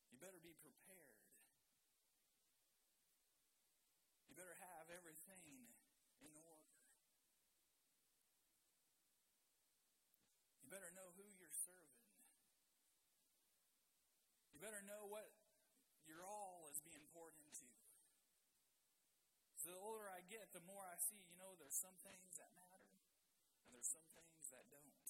you 0.08 0.16
better 0.16 0.40
be 0.40 0.56
prepared. 0.56 1.20
You 4.30 4.36
better 4.40 4.56
have 4.56 4.88
everything 4.88 5.68
in 6.24 6.32
order. 6.32 6.72
You 10.64 10.70
better 10.72 10.88
know 10.96 11.12
who 11.20 11.28
you're 11.36 11.52
serving. 11.52 12.08
You 14.51 14.51
better 14.62 14.78
know 14.86 15.10
what 15.10 15.26
your 16.06 16.22
all 16.22 16.70
is 16.70 16.78
being 16.86 17.02
poured 17.10 17.34
into. 17.34 17.66
So 19.58 19.74
the 19.74 19.82
older 19.82 20.06
I 20.06 20.22
get, 20.30 20.54
the 20.54 20.62
more 20.62 20.86
I 20.86 20.94
see, 21.02 21.18
you 21.18 21.34
know, 21.34 21.58
there's 21.58 21.74
some 21.74 21.98
things 22.06 22.38
that 22.38 22.46
matter, 22.54 22.94
and 23.66 23.74
there's 23.74 23.90
some 23.90 24.06
things 24.14 24.54
that 24.54 24.62
don't. 24.70 25.06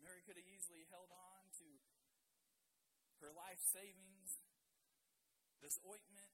Mary 0.00 0.24
could 0.24 0.40
have 0.40 0.48
easily 0.48 0.88
held 0.88 1.12
on 1.12 1.44
to 1.60 1.68
her 3.20 3.36
life 3.36 3.60
savings, 3.68 4.40
this 5.60 5.76
ointment, 5.84 6.32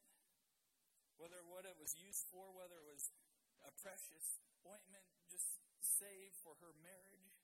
whether 1.19 1.43
what 1.51 1.67
it 1.67 1.75
was 1.83 1.99
used 1.99 2.31
for, 2.31 2.55
whether 2.55 2.79
it 2.79 2.87
was 2.87 3.11
a 3.67 3.75
precious 3.83 4.39
ointment 4.63 5.03
just 5.35 5.59
saved 5.83 6.39
for 6.47 6.55
her 6.63 6.71
marriage, 6.79 7.35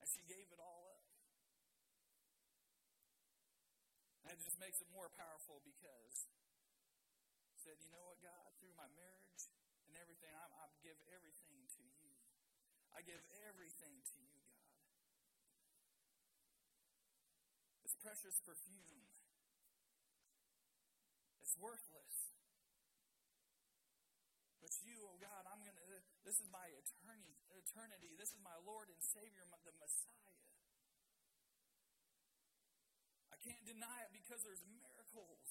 and 0.00 0.08
she 0.08 0.24
gave 0.24 0.48
it 0.48 0.60
all 0.64 0.87
up. 4.28 4.36
That 4.36 4.44
just 4.44 4.60
makes 4.60 4.84
it 4.84 4.88
more 4.92 5.08
powerful 5.16 5.64
because 5.64 6.28
said, 7.64 7.80
you 7.80 7.88
know 7.88 8.04
what, 8.04 8.20
God, 8.20 8.52
through 8.60 8.76
my 8.76 8.88
marriage 8.92 9.48
and 9.88 9.96
everything, 9.96 10.32
I, 10.36 10.44
I 10.52 10.68
give 10.84 10.96
everything 11.16 11.64
to 11.64 11.82
you. 12.00 12.12
I 12.92 13.00
give 13.00 13.20
everything 13.48 14.04
to 14.04 14.16
you, 14.20 14.40
God. 14.52 14.68
It's 17.88 17.96
precious 18.04 18.36
perfume. 18.44 19.08
It's 21.40 21.56
worthless. 21.56 22.16
But 24.60 24.72
you, 24.84 24.96
oh 25.08 25.16
God, 25.16 25.48
I'm 25.48 25.64
to, 25.64 25.72
this 26.28 26.36
is 26.36 26.48
my 26.52 26.68
eternity, 26.76 27.36
eternity. 27.56 28.12
This 28.20 28.28
is 28.32 28.40
my 28.44 28.56
Lord 28.68 28.92
and 28.92 29.00
Savior, 29.00 29.48
the 29.64 29.72
Messiah. 29.80 30.36
I 33.32 33.37
can't 33.48 33.64
deny 33.64 34.04
it 34.04 34.12
because 34.12 34.44
there's 34.44 34.60
miracles. 34.68 35.48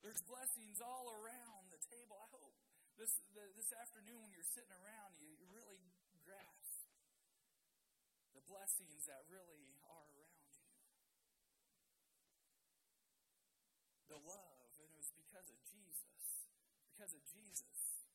There's 0.00 0.24
blessings 0.24 0.80
all 0.80 1.12
around 1.12 1.68
the 1.68 1.82
table. 1.92 2.16
I 2.16 2.28
hope 2.32 2.56
this, 2.96 3.12
the, 3.36 3.44
this 3.52 3.68
afternoon 3.76 4.24
when 4.24 4.32
you're 4.32 4.48
sitting 4.56 4.72
around, 4.72 5.12
you, 5.20 5.28
you 5.36 5.44
really 5.52 5.76
grasp 6.24 6.88
the 8.32 8.40
blessings 8.48 9.04
that 9.12 9.28
really 9.28 9.76
are 9.84 10.08
around 10.16 10.48
you. 10.56 10.72
The 14.08 14.20
love, 14.24 14.72
and 14.80 14.88
it 14.88 14.96
was 14.96 15.12
because 15.12 15.52
of 15.52 15.60
Jesus. 15.68 16.48
Because 16.96 17.12
of 17.12 17.20
Jesus 17.28 18.08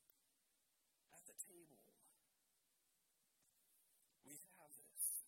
at 1.14 1.22
the 1.22 1.38
table. 1.38 1.86
We 4.26 4.34
have 4.58 4.74
this. 4.74 5.22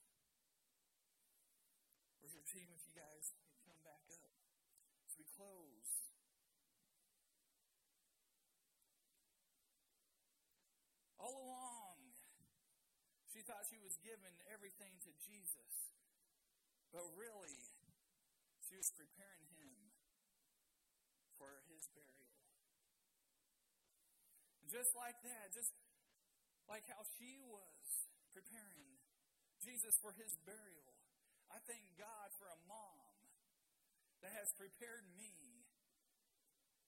Worship 2.18 2.42
team, 2.50 2.66
if 2.74 2.82
you 2.82 2.98
guys 2.98 3.30
back 3.86 4.02
up. 4.10 4.34
As 5.06 5.14
we 5.14 5.24
close. 5.38 5.90
All 11.22 11.30
along, 11.30 11.98
she 13.30 13.46
thought 13.46 13.62
she 13.70 13.78
was 13.78 13.94
giving 14.02 14.34
everything 14.50 14.98
to 15.06 15.10
Jesus. 15.22 15.94
But 16.90 17.06
really, 17.14 17.62
she 18.66 18.74
was 18.74 18.90
preparing 18.90 19.46
him 19.54 19.94
for 21.38 21.62
his 21.70 21.86
burial. 21.94 22.34
Just 24.66 24.98
like 24.98 25.18
that, 25.22 25.54
just 25.54 25.70
like 26.66 26.82
how 26.90 27.06
she 27.22 27.38
was 27.46 27.86
preparing 28.34 28.98
Jesus 29.62 29.94
for 30.02 30.10
his 30.18 30.34
burial. 30.42 30.90
I 31.50 31.62
thank 31.70 31.86
God 31.94 32.34
for 32.34 32.50
a 32.50 32.58
mom 32.66 33.05
that 34.24 34.32
has 34.36 34.52
prepared 34.56 35.04
me 35.16 35.64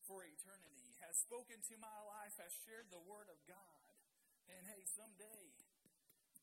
for 0.09 0.25
eternity, 0.25 0.97
has 1.05 1.17
spoken 1.21 1.61
to 1.69 1.75
my 1.77 1.99
life, 2.09 2.33
has 2.41 2.53
shared 2.65 2.89
the 2.89 3.03
Word 3.05 3.29
of 3.29 3.37
God. 3.45 3.93
And 4.49 4.65
hey, 4.65 4.89
someday, 4.89 5.53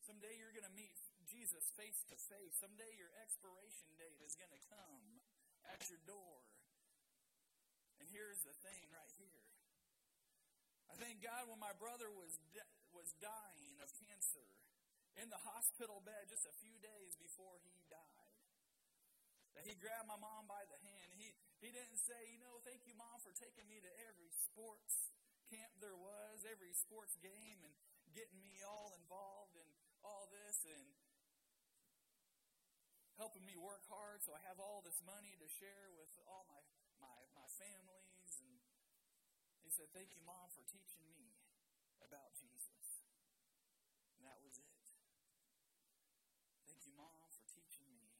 someday 0.06 0.38
you're 0.38 0.54
going 0.54 0.68
to 0.68 0.78
meet 0.78 0.94
Jesus 1.26 1.66
face 1.74 2.06
to 2.06 2.16
face. 2.30 2.54
Someday 2.62 2.94
your 2.94 3.10
expiration 3.18 3.90
date 3.98 4.22
is 4.22 4.38
going 4.38 4.54
to 4.54 4.62
come 4.70 5.18
at 5.74 5.82
your 5.90 5.98
door. 6.06 6.46
And 7.98 8.06
here's 8.14 8.38
the 8.46 8.54
thing 8.62 8.86
right 8.94 9.14
here. 9.18 9.42
I 10.86 10.94
thank 11.02 11.18
God 11.18 11.50
when 11.50 11.58
my 11.58 11.74
brother 11.76 12.06
was 12.14 12.38
de- 12.54 12.72
was 12.94 13.10
dying 13.20 13.76
of 13.82 13.90
cancer 14.06 14.46
in 15.20 15.28
the 15.28 15.40
hospital 15.42 16.00
bed 16.04 16.30
just 16.30 16.46
a 16.46 16.54
few 16.62 16.78
days 16.80 17.18
before 17.18 17.58
he 17.66 17.74
died. 17.90 18.15
That 19.56 19.64
he 19.64 19.74
grabbed 19.80 20.06
my 20.06 20.20
mom 20.20 20.44
by 20.44 20.62
the 20.68 20.76
hand. 20.84 21.16
He 21.16 21.32
he 21.64 21.72
didn't 21.72 21.98
say, 21.98 22.20
you 22.28 22.38
know, 22.38 22.60
thank 22.62 22.84
you, 22.84 22.92
mom, 22.92 23.16
for 23.24 23.32
taking 23.32 23.64
me 23.66 23.80
to 23.80 23.90
every 24.06 24.28
sports 24.30 25.10
camp 25.48 25.72
there 25.80 25.96
was, 25.96 26.44
every 26.44 26.76
sports 26.76 27.16
game, 27.24 27.64
and 27.64 27.74
getting 28.12 28.38
me 28.44 28.60
all 28.62 28.92
involved 29.00 29.56
in 29.56 29.68
all 30.04 30.28
this 30.30 30.60
and 30.68 30.86
helping 33.16 33.44
me 33.48 33.56
work 33.56 33.80
hard 33.88 34.20
so 34.20 34.36
I 34.36 34.42
have 34.44 34.60
all 34.60 34.84
this 34.84 35.00
money 35.02 35.32
to 35.40 35.48
share 35.48 35.88
with 35.96 36.12
all 36.28 36.44
my, 36.52 36.60
my, 37.00 37.16
my 37.32 37.48
families. 37.56 38.32
And 38.44 38.52
he 39.64 39.72
said, 39.72 39.88
Thank 39.96 40.12
you, 40.12 40.22
Mom, 40.22 40.52
for 40.52 40.62
teaching 40.68 41.08
me 41.08 41.32
about 42.04 42.36
Jesus. 42.36 43.08
And 44.20 44.28
that 44.28 44.38
was 44.44 44.60
it. 44.60 44.84
Thank 46.68 46.84
you, 46.84 46.92
Mom, 46.92 47.32
for 47.32 47.48
teaching 47.48 47.88
me 47.88 48.12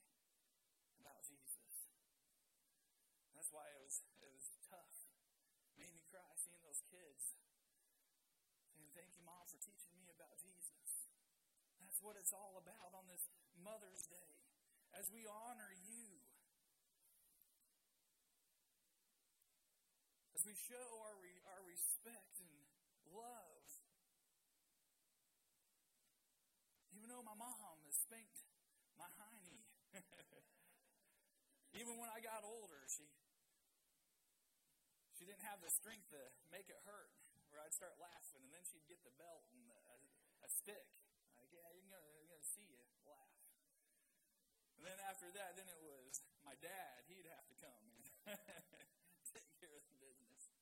about 0.96 1.20
Jesus. 1.28 1.92
That's 3.36 3.52
why 3.52 3.68
it 3.68 3.80
was 3.84 4.00
it 4.24 4.32
was 4.32 4.48
tough. 4.66 4.96
Made 5.76 5.92
me 5.92 6.00
cry 6.08 6.32
seeing 6.40 6.64
those 6.64 6.80
kids 6.88 7.36
saying, 8.76 8.92
Thank 8.92 9.12
you, 9.16 9.24
Mom, 9.24 9.44
for 9.48 9.60
teaching 9.60 9.92
me 9.96 10.08
about 10.12 10.36
Jesus. 10.40 11.08
That's 11.80 12.00
what 12.04 12.16
it's 12.16 12.32
all 12.32 12.60
about 12.60 12.92
on 12.96 13.08
this 13.08 13.28
Mother's 13.56 14.04
Day 14.08 14.32
as 14.96 15.08
we 15.12 15.24
honor 15.28 15.72
you, 15.84 16.20
as 20.36 20.44
we 20.44 20.52
show 20.56 20.88
our, 21.04 21.16
re, 21.20 21.32
our 21.52 21.62
respect 21.68 22.40
and 22.40 22.52
love. 23.12 23.64
Even 26.92 27.12
though 27.12 27.24
my 27.24 27.36
mom 27.36 27.76
has 27.84 27.96
spanked 28.00 28.40
my 28.96 29.08
hiney, 29.20 29.60
even 31.80 32.00
when 32.00 32.08
I 32.08 32.24
got 32.24 32.44
older, 32.44 32.80
she 32.88 33.04
didn't 35.26 35.42
have 35.42 35.58
the 35.58 35.70
strength 35.74 36.06
to 36.14 36.22
make 36.54 36.70
it 36.70 36.78
hurt, 36.86 37.10
where 37.50 37.58
I'd 37.60 37.74
start 37.74 37.98
laughing, 37.98 38.46
and 38.46 38.52
then 38.54 38.62
she'd 38.62 38.86
get 38.86 39.02
the 39.02 39.12
belt 39.18 39.42
and 39.50 39.66
a, 39.66 40.46
a 40.46 40.48
stick. 40.48 40.86
Like, 41.34 41.50
yeah, 41.50 41.66
you're 41.74 41.90
gonna, 41.90 42.06
you're 42.14 42.30
gonna 42.30 42.46
see 42.46 42.64
you 42.64 42.78
laugh. 43.04 43.36
And 44.78 44.84
then 44.84 44.98
after 45.08 45.32
that, 45.34 45.56
then 45.56 45.66
it 45.66 45.80
was 45.80 46.20
my 46.44 46.54
dad. 46.60 47.08
He'd 47.08 47.26
have 47.26 47.42
to 47.48 47.56
come 47.58 47.84
and 47.90 47.98
take 49.34 49.50
care 49.58 49.74
of 49.74 49.84
the 49.88 49.98
business. 49.98 50.52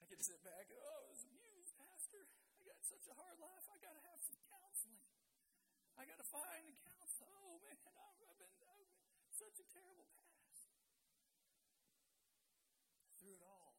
I 0.00 0.08
could 0.08 0.22
sit 0.22 0.40
back 0.46 0.70
and, 0.70 0.80
oh, 0.80 1.00
I 1.04 1.12
was 1.12 1.26
abused, 1.28 1.74
Pastor. 1.76 2.24
I 2.24 2.60
got 2.64 2.80
such 2.86 3.04
a 3.10 3.14
hard 3.18 3.36
life. 3.42 3.68
I 3.68 3.76
got 3.82 3.92
to 3.92 4.02
have 4.08 4.20
some 4.22 4.38
counseling. 4.48 5.02
I 5.98 6.06
got 6.06 6.16
to 6.22 6.28
find 6.30 6.72
a 6.72 6.76
counselor. 6.88 7.34
Oh, 7.44 7.58
man, 7.60 7.76
I've, 7.84 8.16
been, 8.16 8.32
I've 8.32 8.80
been 8.80 8.88
such 9.34 9.58
a 9.58 9.66
terrible 9.74 10.06
past. 10.14 10.70
Through 13.18 13.34
it 13.34 13.44
all, 13.44 13.76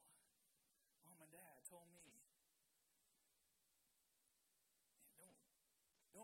mom 1.07 1.23
and 1.23 1.31
dad 1.31 1.63
told 1.69 1.87
me 1.95 2.05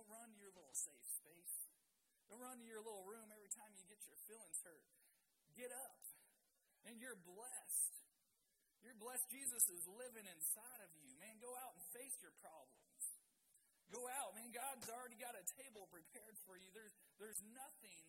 Don't 0.01 0.17
run 0.17 0.33
to 0.33 0.39
your 0.41 0.49
little 0.57 0.73
safe 0.73 1.05
space. 1.13 1.69
Don't 2.25 2.41
run 2.41 2.57
to 2.57 2.65
your 2.65 2.81
little 2.81 3.05
room 3.05 3.29
every 3.37 3.53
time 3.53 3.69
you 3.77 3.85
get 3.85 4.01
your 4.09 4.17
feelings 4.25 4.57
hurt. 4.65 4.81
Get 5.53 5.69
up. 5.69 6.01
And 6.89 6.97
you're 6.97 7.21
blessed. 7.21 7.93
You're 8.81 8.97
blessed. 8.97 9.29
Jesus 9.29 9.61
is 9.69 9.85
living 9.85 10.25
inside 10.25 10.81
of 10.81 10.89
you. 10.97 11.13
Man, 11.21 11.37
go 11.37 11.53
out 11.53 11.77
and 11.77 11.85
face 11.93 12.17
your 12.17 12.33
problems. 12.41 13.03
Go 13.93 14.01
out. 14.17 14.33
Man, 14.33 14.49
God's 14.49 14.89
already 14.89 15.21
got 15.21 15.37
a 15.37 15.45
table 15.61 15.85
prepared 15.93 16.33
for 16.49 16.57
you. 16.57 16.73
There's, 16.73 16.97
there's 17.21 17.37
nothing 17.53 18.01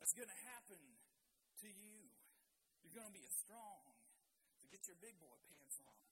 that's 0.00 0.16
going 0.16 0.32
to 0.32 0.42
happen 0.48 0.80
to 1.60 1.68
you. 1.68 2.08
You're 2.80 2.96
going 2.96 3.12
to 3.12 3.18
be 3.20 3.28
strong. 3.28 3.84
So 4.64 4.72
get 4.72 4.88
your 4.88 4.96
big 4.96 5.20
boy 5.20 5.36
pants 5.52 5.76
on. 5.84 6.03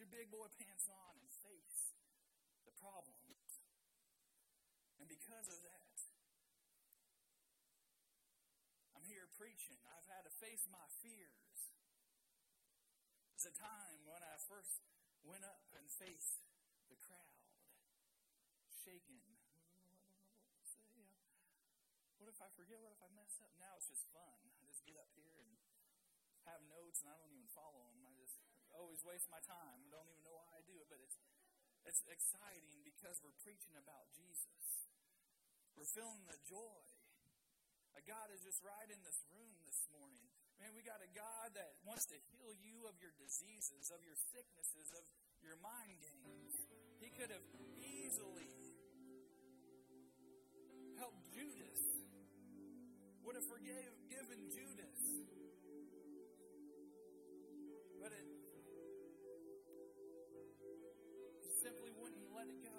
Your 0.00 0.08
big 0.10 0.34
boy 0.34 0.50
pants 0.58 0.90
on 0.90 1.14
and 1.14 1.30
face 1.46 1.94
the 2.66 2.74
problems. 2.74 3.62
And 4.98 5.06
because 5.06 5.46
of 5.46 5.62
that, 5.62 5.96
I'm 8.98 9.06
here 9.06 9.30
preaching. 9.38 9.78
I've 9.94 10.08
had 10.10 10.26
to 10.26 10.32
face 10.42 10.66
my 10.70 10.86
fears. 11.02 11.74
It's 13.34 13.46
a 13.46 13.54
time 13.54 14.02
when 14.06 14.22
I 14.22 14.38
first 14.50 14.82
went 15.22 15.46
up 15.46 15.62
and 15.74 15.86
faced 15.86 16.42
the 16.90 16.98
crowd, 16.98 17.46
shaking. 18.82 19.22
What 22.22 22.30
if 22.30 22.38
I 22.38 22.46
forget? 22.54 22.78
What 22.78 22.94
if 22.94 23.02
I 23.02 23.10
mess 23.18 23.34
up? 23.42 23.50
Now 23.58 23.74
it's 23.74 23.90
just 23.90 24.06
fun. 24.14 24.38
I 24.54 24.62
just 24.70 24.86
get 24.86 24.94
up 24.94 25.10
here 25.18 25.42
and 25.42 25.58
have 26.46 26.62
notes, 26.70 27.02
and 27.02 27.10
I 27.10 27.18
don't 27.18 27.34
even 27.34 27.50
follow 27.50 27.82
them. 27.82 27.91
Always 28.82 29.06
waste 29.06 29.30
my 29.30 29.38
time. 29.46 29.78
I 29.86 29.94
don't 29.94 30.10
even 30.10 30.26
know 30.26 30.34
why 30.34 30.58
I 30.58 30.60
do 30.66 30.74
it, 30.82 30.90
but 30.90 30.98
it's 30.98 31.14
it's 31.86 32.02
exciting 32.10 32.82
because 32.82 33.14
we're 33.22 33.38
preaching 33.46 33.78
about 33.78 34.10
Jesus. 34.10 34.90
We're 35.78 35.86
feeling 35.86 36.26
the 36.26 36.34
joy. 36.50 36.82
A 37.94 38.02
God 38.02 38.34
is 38.34 38.42
just 38.42 38.58
right 38.66 38.90
in 38.90 38.98
this 39.06 39.22
room 39.30 39.54
this 39.70 39.86
morning. 39.94 40.26
Man, 40.58 40.74
we 40.74 40.82
got 40.82 40.98
a 40.98 41.06
God 41.14 41.54
that 41.54 41.78
wants 41.86 42.10
to 42.10 42.18
heal 42.34 42.50
you 42.58 42.90
of 42.90 42.98
your 42.98 43.14
diseases, 43.22 43.94
of 43.94 44.02
your 44.02 44.18
sicknesses, 44.34 44.90
of 44.98 45.06
your 45.46 45.62
mind 45.62 46.02
games. 46.02 46.54
He 46.98 47.14
could 47.14 47.30
have 47.30 47.46
easily 47.78 48.50
helped 50.98 51.22
Judas, 51.30 51.82
would 53.22 53.38
have 53.38 53.46
forgiven 53.46 54.50
Judas. 54.50 54.98
But 58.02 58.10
it 58.10 58.41
let 62.42 62.50
it 62.50 62.58
go. 62.66 62.78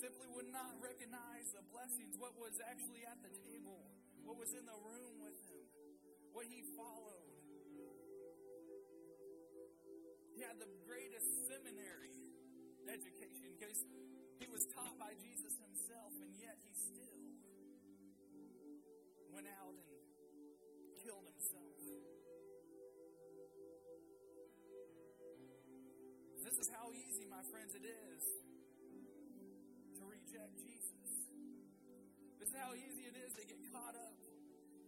Simply 0.00 0.24
would 0.32 0.48
not 0.48 0.72
recognize 0.80 1.52
the 1.52 1.60
blessings, 1.68 2.16
what 2.16 2.32
was 2.40 2.56
actually 2.64 3.04
at 3.04 3.20
the 3.20 3.28
table, 3.44 3.84
what 4.24 4.40
was 4.40 4.48
in 4.56 4.64
the 4.64 4.80
room 4.80 5.20
with 5.20 5.36
him, 5.52 5.68
what 6.32 6.48
he 6.48 6.64
followed. 6.72 7.36
He 10.32 10.40
had 10.40 10.56
the 10.56 10.72
greatest 10.88 11.28
seminary 11.44 12.16
education 12.88 13.52
because 13.60 13.76
he 14.40 14.48
was 14.48 14.64
taught 14.72 14.96
by 14.96 15.12
Jesus 15.20 15.52
himself, 15.60 16.16
and 16.24 16.32
yet 16.40 16.56
he 16.64 16.72
still 16.72 17.20
went 19.36 19.52
out 19.60 19.76
and 19.76 20.96
killed 21.04 21.28
himself. 21.28 21.76
Is 26.64 26.72
how 26.72 26.88
easy, 26.96 27.28
my 27.28 27.44
friends, 27.52 27.76
it 27.76 27.84
is 27.84 28.22
to 30.00 30.02
reject 30.08 30.56
Jesus. 30.64 31.12
This 32.40 32.48
is 32.48 32.56
how 32.56 32.72
easy 32.72 33.04
it 33.04 33.16
is 33.20 33.36
to 33.36 33.44
get 33.44 33.60
caught 33.68 33.92
up 33.92 34.16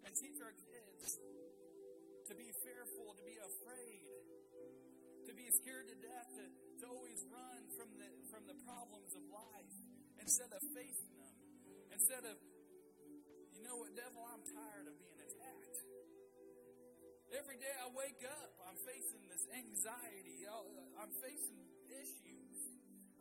and 0.09 0.11
teach 0.17 0.41
our 0.41 0.57
kids 0.57 1.21
to 1.21 2.33
be 2.33 2.49
fearful, 2.65 3.13
to 3.13 3.25
be 3.29 3.37
afraid, 3.37 4.09
to 5.29 5.33
be 5.37 5.45
scared 5.61 5.93
to 5.93 5.97
death, 6.01 6.29
to, 6.41 6.49
to 6.49 6.85
always 6.89 7.21
run 7.29 7.61
from 7.77 7.93
the, 8.01 8.09
from 8.33 8.49
the 8.49 8.57
problems 8.65 9.13
of 9.13 9.29
life 9.29 9.77
instead 10.17 10.49
of 10.57 10.63
facing 10.73 11.13
them. 11.21 11.37
Instead 11.93 12.25
of, 12.25 12.41
you 13.53 13.61
know 13.61 13.77
what, 13.77 13.93
devil, 13.93 14.25
I'm 14.25 14.41
tired 14.49 14.89
of 14.89 14.97
being 14.97 15.21
attacked. 15.21 15.77
Every 17.37 17.61
day 17.61 17.75
I 17.85 17.93
wake 17.93 18.25
up, 18.25 18.65
I'm 18.65 18.81
facing 18.81 19.29
this 19.29 19.45
anxiety. 19.53 20.37
I'm 20.97 21.13
facing. 21.21 21.66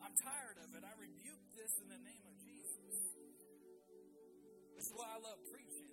I'm 0.05 0.13
tired 0.21 0.61
of 0.61 0.69
it. 0.77 0.85
I 0.85 0.93
rebuke 1.01 1.41
this 1.57 1.73
in 1.81 1.89
the 1.89 1.97
name 1.97 2.21
of 2.29 2.37
Jesus. 2.45 2.93
This 4.77 4.85
is 4.85 4.93
why 4.93 5.09
I 5.09 5.17
love 5.17 5.41
preaching. 5.49 5.89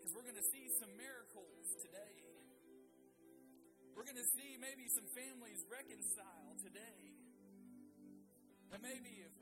because 0.00 0.16
we're 0.16 0.24
going 0.24 0.40
to 0.40 0.48
see 0.48 0.64
some 0.80 0.88
miracles 0.96 1.76
today. 1.84 2.16
We're 3.92 4.08
going 4.08 4.16
to 4.16 4.30
see 4.32 4.56
maybe 4.56 4.88
some 4.96 5.04
families 5.12 5.60
reconcile 5.68 6.56
today. 6.64 7.12
And 8.72 8.80
maybe 8.80 9.12
if 9.28 9.34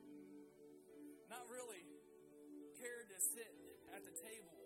not 1.31 1.47
really 1.47 1.87
cared 2.75 3.07
to 3.07 3.19
sit 3.23 3.55
at 3.95 4.03
the 4.03 4.15
table. 4.19 4.59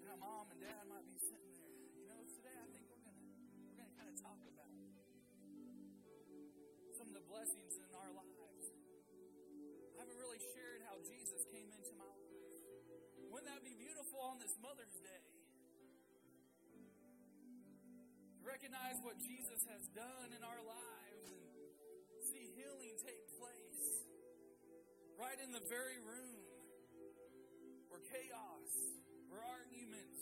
Now 0.00 0.16
mom 0.16 0.48
and 0.48 0.64
dad 0.64 0.88
might 0.88 1.04
be 1.04 1.18
sitting 1.20 1.52
there. 1.60 1.76
You 1.92 2.06
know, 2.08 2.24
today 2.24 2.56
I 2.56 2.66
think 2.72 2.88
we're 2.88 3.04
gonna 3.04 3.26
we're 3.68 3.76
gonna 3.84 3.94
kind 4.00 4.08
of 4.08 4.16
talk 4.22 4.40
about 4.48 4.55
blessings 7.26 7.74
in 7.76 7.90
our 7.94 8.10
lives. 8.14 8.64
I 9.94 10.06
haven't 10.06 10.18
really 10.18 10.42
shared 10.54 10.80
how 10.86 10.96
Jesus 11.02 11.42
came 11.52 11.70
into 11.70 11.92
my 11.98 12.08
life. 12.08 12.54
Wouldn't 13.30 13.50
that 13.50 13.62
be 13.66 13.74
beautiful 13.76 14.22
on 14.22 14.38
this 14.38 14.54
Mother's 14.62 14.96
Day? 15.02 15.26
recognize 18.56 18.96
what 19.02 19.18
Jesus 19.18 19.60
has 19.68 19.84
done 19.92 20.32
in 20.32 20.42
our 20.42 20.62
lives 20.64 21.28
and 21.28 22.22
see 22.24 22.48
healing 22.56 22.94
take 23.04 23.26
place 23.36 24.06
right 25.20 25.36
in 25.44 25.52
the 25.52 25.60
very 25.68 25.98
room 26.00 26.40
where 27.90 28.00
chaos, 28.06 28.70
where 29.28 29.44
arguments 29.44 30.18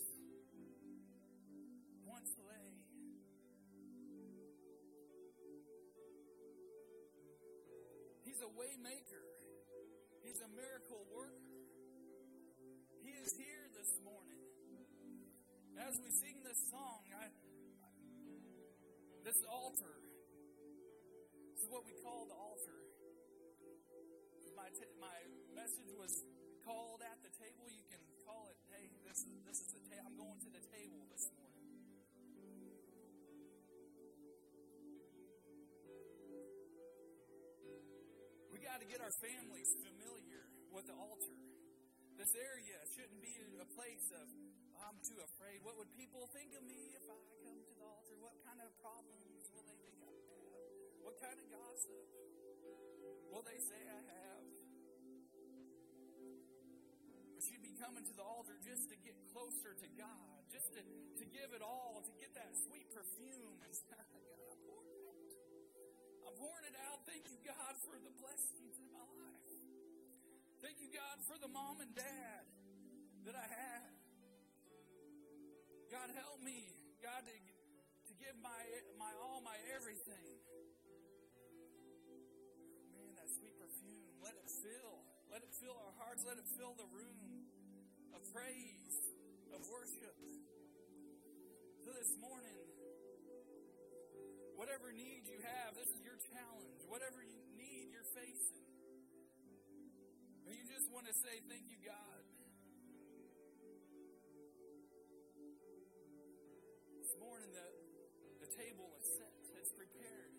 once 2.05 2.33
lay. 2.43 2.84
He's 8.35 8.43
a 8.43 8.51
waymaker. 8.59 9.23
He's 10.27 10.43
a 10.43 10.51
miracle 10.59 11.07
worker. 11.15 11.55
He 13.07 13.15
is 13.15 13.31
here 13.39 13.63
this 13.79 13.95
morning. 14.03 14.43
As 15.79 15.95
we 16.03 16.11
sing 16.11 16.43
this 16.43 16.59
song, 16.67 16.99
I, 17.15 17.31
this 19.23 19.39
altar. 19.47 20.03
This 21.55 21.63
is 21.63 21.71
what 21.71 21.87
we 21.87 21.95
call 22.03 22.27
the 22.27 22.35
altar. 22.35 22.83
My, 24.59 24.67
t- 24.67 24.99
my 24.99 25.15
message 25.55 25.95
was 25.95 26.11
called 26.67 27.07
at 27.07 27.23
the 27.23 27.31
table. 27.39 27.71
You 27.71 27.87
can 27.87 28.03
call 28.27 28.51
it, 28.51 28.59
hey, 28.75 28.91
this, 29.07 29.23
is, 29.31 29.39
this 29.47 29.59
is 29.63 29.71
the 29.79 29.83
table. 29.87 30.11
I'm 30.11 30.19
going 30.19 30.43
to 30.43 30.51
the 30.51 30.65
table 30.75 31.07
this 31.07 31.23
morning. 31.39 31.44
Got 38.65 38.81
to 38.81 38.89
get 38.89 39.05
our 39.05 39.13
families 39.21 39.69
familiar 39.85 40.49
with 40.73 40.89
the 40.89 40.97
altar. 40.97 41.37
This 42.17 42.33
area 42.33 42.81
shouldn't 42.97 43.21
be 43.21 43.37
a 43.61 43.69
place 43.77 44.09
of, 44.17 44.25
I'm 44.81 44.97
too 45.05 45.21
afraid. 45.21 45.61
What 45.61 45.77
would 45.77 45.93
people 45.93 46.25
think 46.33 46.57
of 46.57 46.65
me 46.65 46.97
if 46.97 47.05
I 47.05 47.19
come 47.45 47.61
to 47.61 47.75
the 47.77 47.85
altar? 47.85 48.17
What 48.25 48.33
kind 48.41 48.65
of 48.65 48.73
problems 48.81 49.53
will 49.53 49.69
they 49.69 49.77
think 49.85 50.01
I 50.01 50.09
have? 50.09 50.33
What 51.05 51.17
kind 51.21 51.37
of 51.37 51.47
gossip 51.53 52.09
will 53.29 53.45
they 53.45 53.61
say 53.69 53.81
I 53.85 54.01
have? 54.01 54.45
We 57.37 57.41
should 57.45 57.61
be 57.61 57.77
coming 57.77 58.05
to 58.09 58.15
the 58.17 58.25
altar 58.25 58.57
just 58.65 58.89
to 58.89 58.97
get 59.05 59.13
closer 59.29 59.77
to 59.77 59.89
God, 59.93 60.41
just 60.49 60.73
to, 60.73 60.81
to 60.81 61.25
give 61.29 61.53
it 61.53 61.61
all, 61.61 62.01
to 62.01 62.13
get 62.17 62.33
that 62.33 62.49
sweet 62.65 62.89
perfume. 62.97 63.61
And 63.61 63.73
God, 63.93 64.54
I'm 66.25 66.37
pouring 66.41 66.65
it 66.65 66.77
out. 66.89 67.05
Thank 67.05 67.29
you, 67.29 67.37
God, 67.45 67.77
for 67.85 68.01
the 68.01 68.13
blessings 68.17 68.81
in 68.81 68.89
my 68.89 69.05
life. 69.05 69.61
Thank 70.65 70.81
you, 70.81 70.89
God, 70.89 71.21
for 71.29 71.37
the 71.37 71.53
mom 71.53 71.85
and 71.85 71.93
dad 71.93 72.43
that 73.29 73.37
I 73.37 73.45
had. 73.45 73.93
God, 75.93 76.09
help 76.17 76.41
me, 76.41 76.73
God, 77.05 77.29
to, 77.29 77.37
to 78.09 78.13
give 78.17 78.33
my, 78.41 78.57
my 78.97 79.13
all, 79.21 79.45
my 79.45 79.55
everything. 79.77 80.41
Man, 82.97 83.13
that 83.21 83.29
sweet 83.29 83.53
perfume, 83.61 84.17
let 84.25 84.33
it 84.33 84.49
fill. 84.49 85.05
Let 85.29 85.45
it 85.45 85.53
fill 85.61 85.77
our 85.77 85.95
hearts. 86.01 86.25
Let 86.25 86.41
it 86.41 86.49
fill 86.57 86.73
the 86.81 86.89
room 86.89 87.45
of 88.17 88.25
praise, 88.33 88.97
of 89.53 89.61
worship. 89.69 90.17
So 91.85 91.93
this 91.93 92.17
morning, 92.17 92.74
whatever 94.65 94.97
need 94.97 95.29
you 95.29 95.37
have, 95.45 95.77
this 95.77 95.93
is 95.93 96.01
your 96.01 96.17
challenge. 96.33 96.81
Whatever 96.89 97.21
you 97.21 97.37
need 97.53 97.93
you're 97.93 98.09
facing. 98.17 98.65
And 100.49 100.57
you 100.57 100.65
just 100.65 100.89
want 100.89 101.05
to 101.05 101.13
say, 101.13 101.45
Thank 101.53 101.69
you, 101.69 101.77
God. 101.85 102.25
This 106.97 107.13
morning, 107.21 107.53
the, 107.53 107.69
the 108.41 108.49
table 108.57 108.89
is 108.97 109.05
set, 109.21 109.37
it's 109.53 109.69
prepared. 109.77 110.33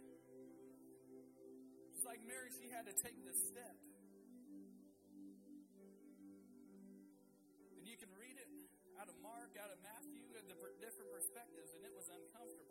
Just 1.94 2.10
like 2.10 2.26
Mary, 2.26 2.50
she 2.50 2.74
had 2.74 2.90
to 2.90 2.98
take 2.98 3.22
this 3.30 3.38
step. 3.54 3.78
And 7.78 7.86
you 7.86 7.94
can 7.94 8.10
read 8.18 8.42
it 8.42 8.50
out 8.98 9.06
of 9.06 9.22
Mark, 9.22 9.54
out 9.62 9.70
of 9.70 9.78
Matthew, 9.86 10.26
at 10.34 10.50
the 10.50 10.58
different 10.82 11.14
perspectives, 11.14 11.78
and 11.78 11.86
it 11.86 11.94
was 11.94 12.10
uncomfortable 12.10 12.65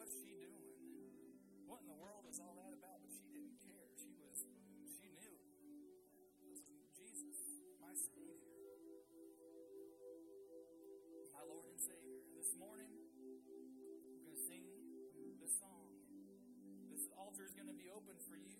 What's 0.00 0.16
she 0.16 0.32
doing? 0.32 0.64
What 1.68 1.84
in 1.84 1.88
the 1.92 2.00
world 2.00 2.24
is 2.24 2.40
all 2.40 2.56
that 2.56 2.72
about? 2.72 3.04
But 3.04 3.12
she 3.12 3.28
didn't 3.36 3.60
care. 3.60 3.84
She 4.00 4.08
was, 4.16 4.48
she 4.96 5.12
knew. 5.12 5.36
This 6.40 6.64
is 6.72 6.88
Jesus, 6.96 7.36
my 7.84 7.92
Savior, 7.92 8.80
my 11.36 11.44
Lord 11.44 11.68
and 11.68 11.76
Savior. 11.84 12.16
This 12.32 12.48
morning, 12.56 12.88
we're 13.44 14.24
going 14.24 14.32
to 14.32 14.40
sing 14.48 14.64
this 15.36 15.52
song. 15.60 15.92
This 16.88 17.04
altar 17.20 17.44
is 17.44 17.52
going 17.52 17.68
to 17.68 17.76
be 17.76 17.92
open 17.92 18.16
for 18.24 18.40
you. 18.40 18.56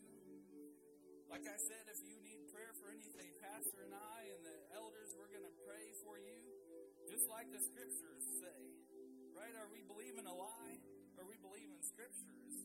Like 1.32 1.48
I 1.48 1.56
said, 1.56 1.88
if 1.88 2.04
you 2.04 2.20
need 2.20 2.52
prayer 2.52 2.76
for 2.84 2.92
anything, 2.92 3.32
Pastor 3.40 3.88
and 3.88 3.96
I 3.96 4.28
and 4.28 4.44
the 4.44 4.76
elders, 4.76 5.16
we're 5.16 5.32
going 5.32 5.48
to 5.48 5.56
pray 5.64 5.88
for 6.04 6.20
you, 6.20 6.36
just 7.08 7.24
like 7.32 7.48
the 7.48 7.64
scriptures 7.64 8.28
say. 8.44 8.60
Right? 9.32 9.56
Are 9.56 9.72
we 9.72 9.80
believing 9.88 10.28
a 10.28 10.36
lie? 10.36 10.79
Scriptures? 12.00 12.64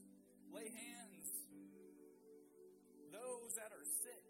Lay 0.56 0.72
hands. 0.72 1.28
Those 3.12 3.52
that 3.60 3.72
are 3.76 3.84
sick. 3.84 4.24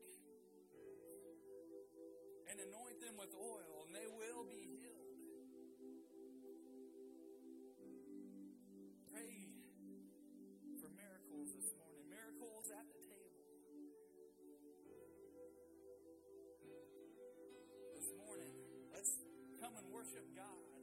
And 2.49 2.57
anoint 2.57 2.97
them 3.01 3.13
with 3.21 3.29
oil, 3.37 3.85
and 3.85 3.93
they 3.93 4.09
will 4.09 4.49
be 4.49 4.65
healed. 4.81 5.13
Pray 9.13 9.29
for 10.81 10.89
miracles 10.89 11.53
this 11.53 11.69
morning. 11.77 12.01
Miracles 12.09 12.65
at 12.73 12.85
the 12.89 13.01
table. 13.05 13.45
This 17.93 18.09
morning, 18.17 18.53
let's 18.89 19.13
come 19.61 19.77
and 19.77 19.85
worship 19.93 20.25
God. 20.33 20.74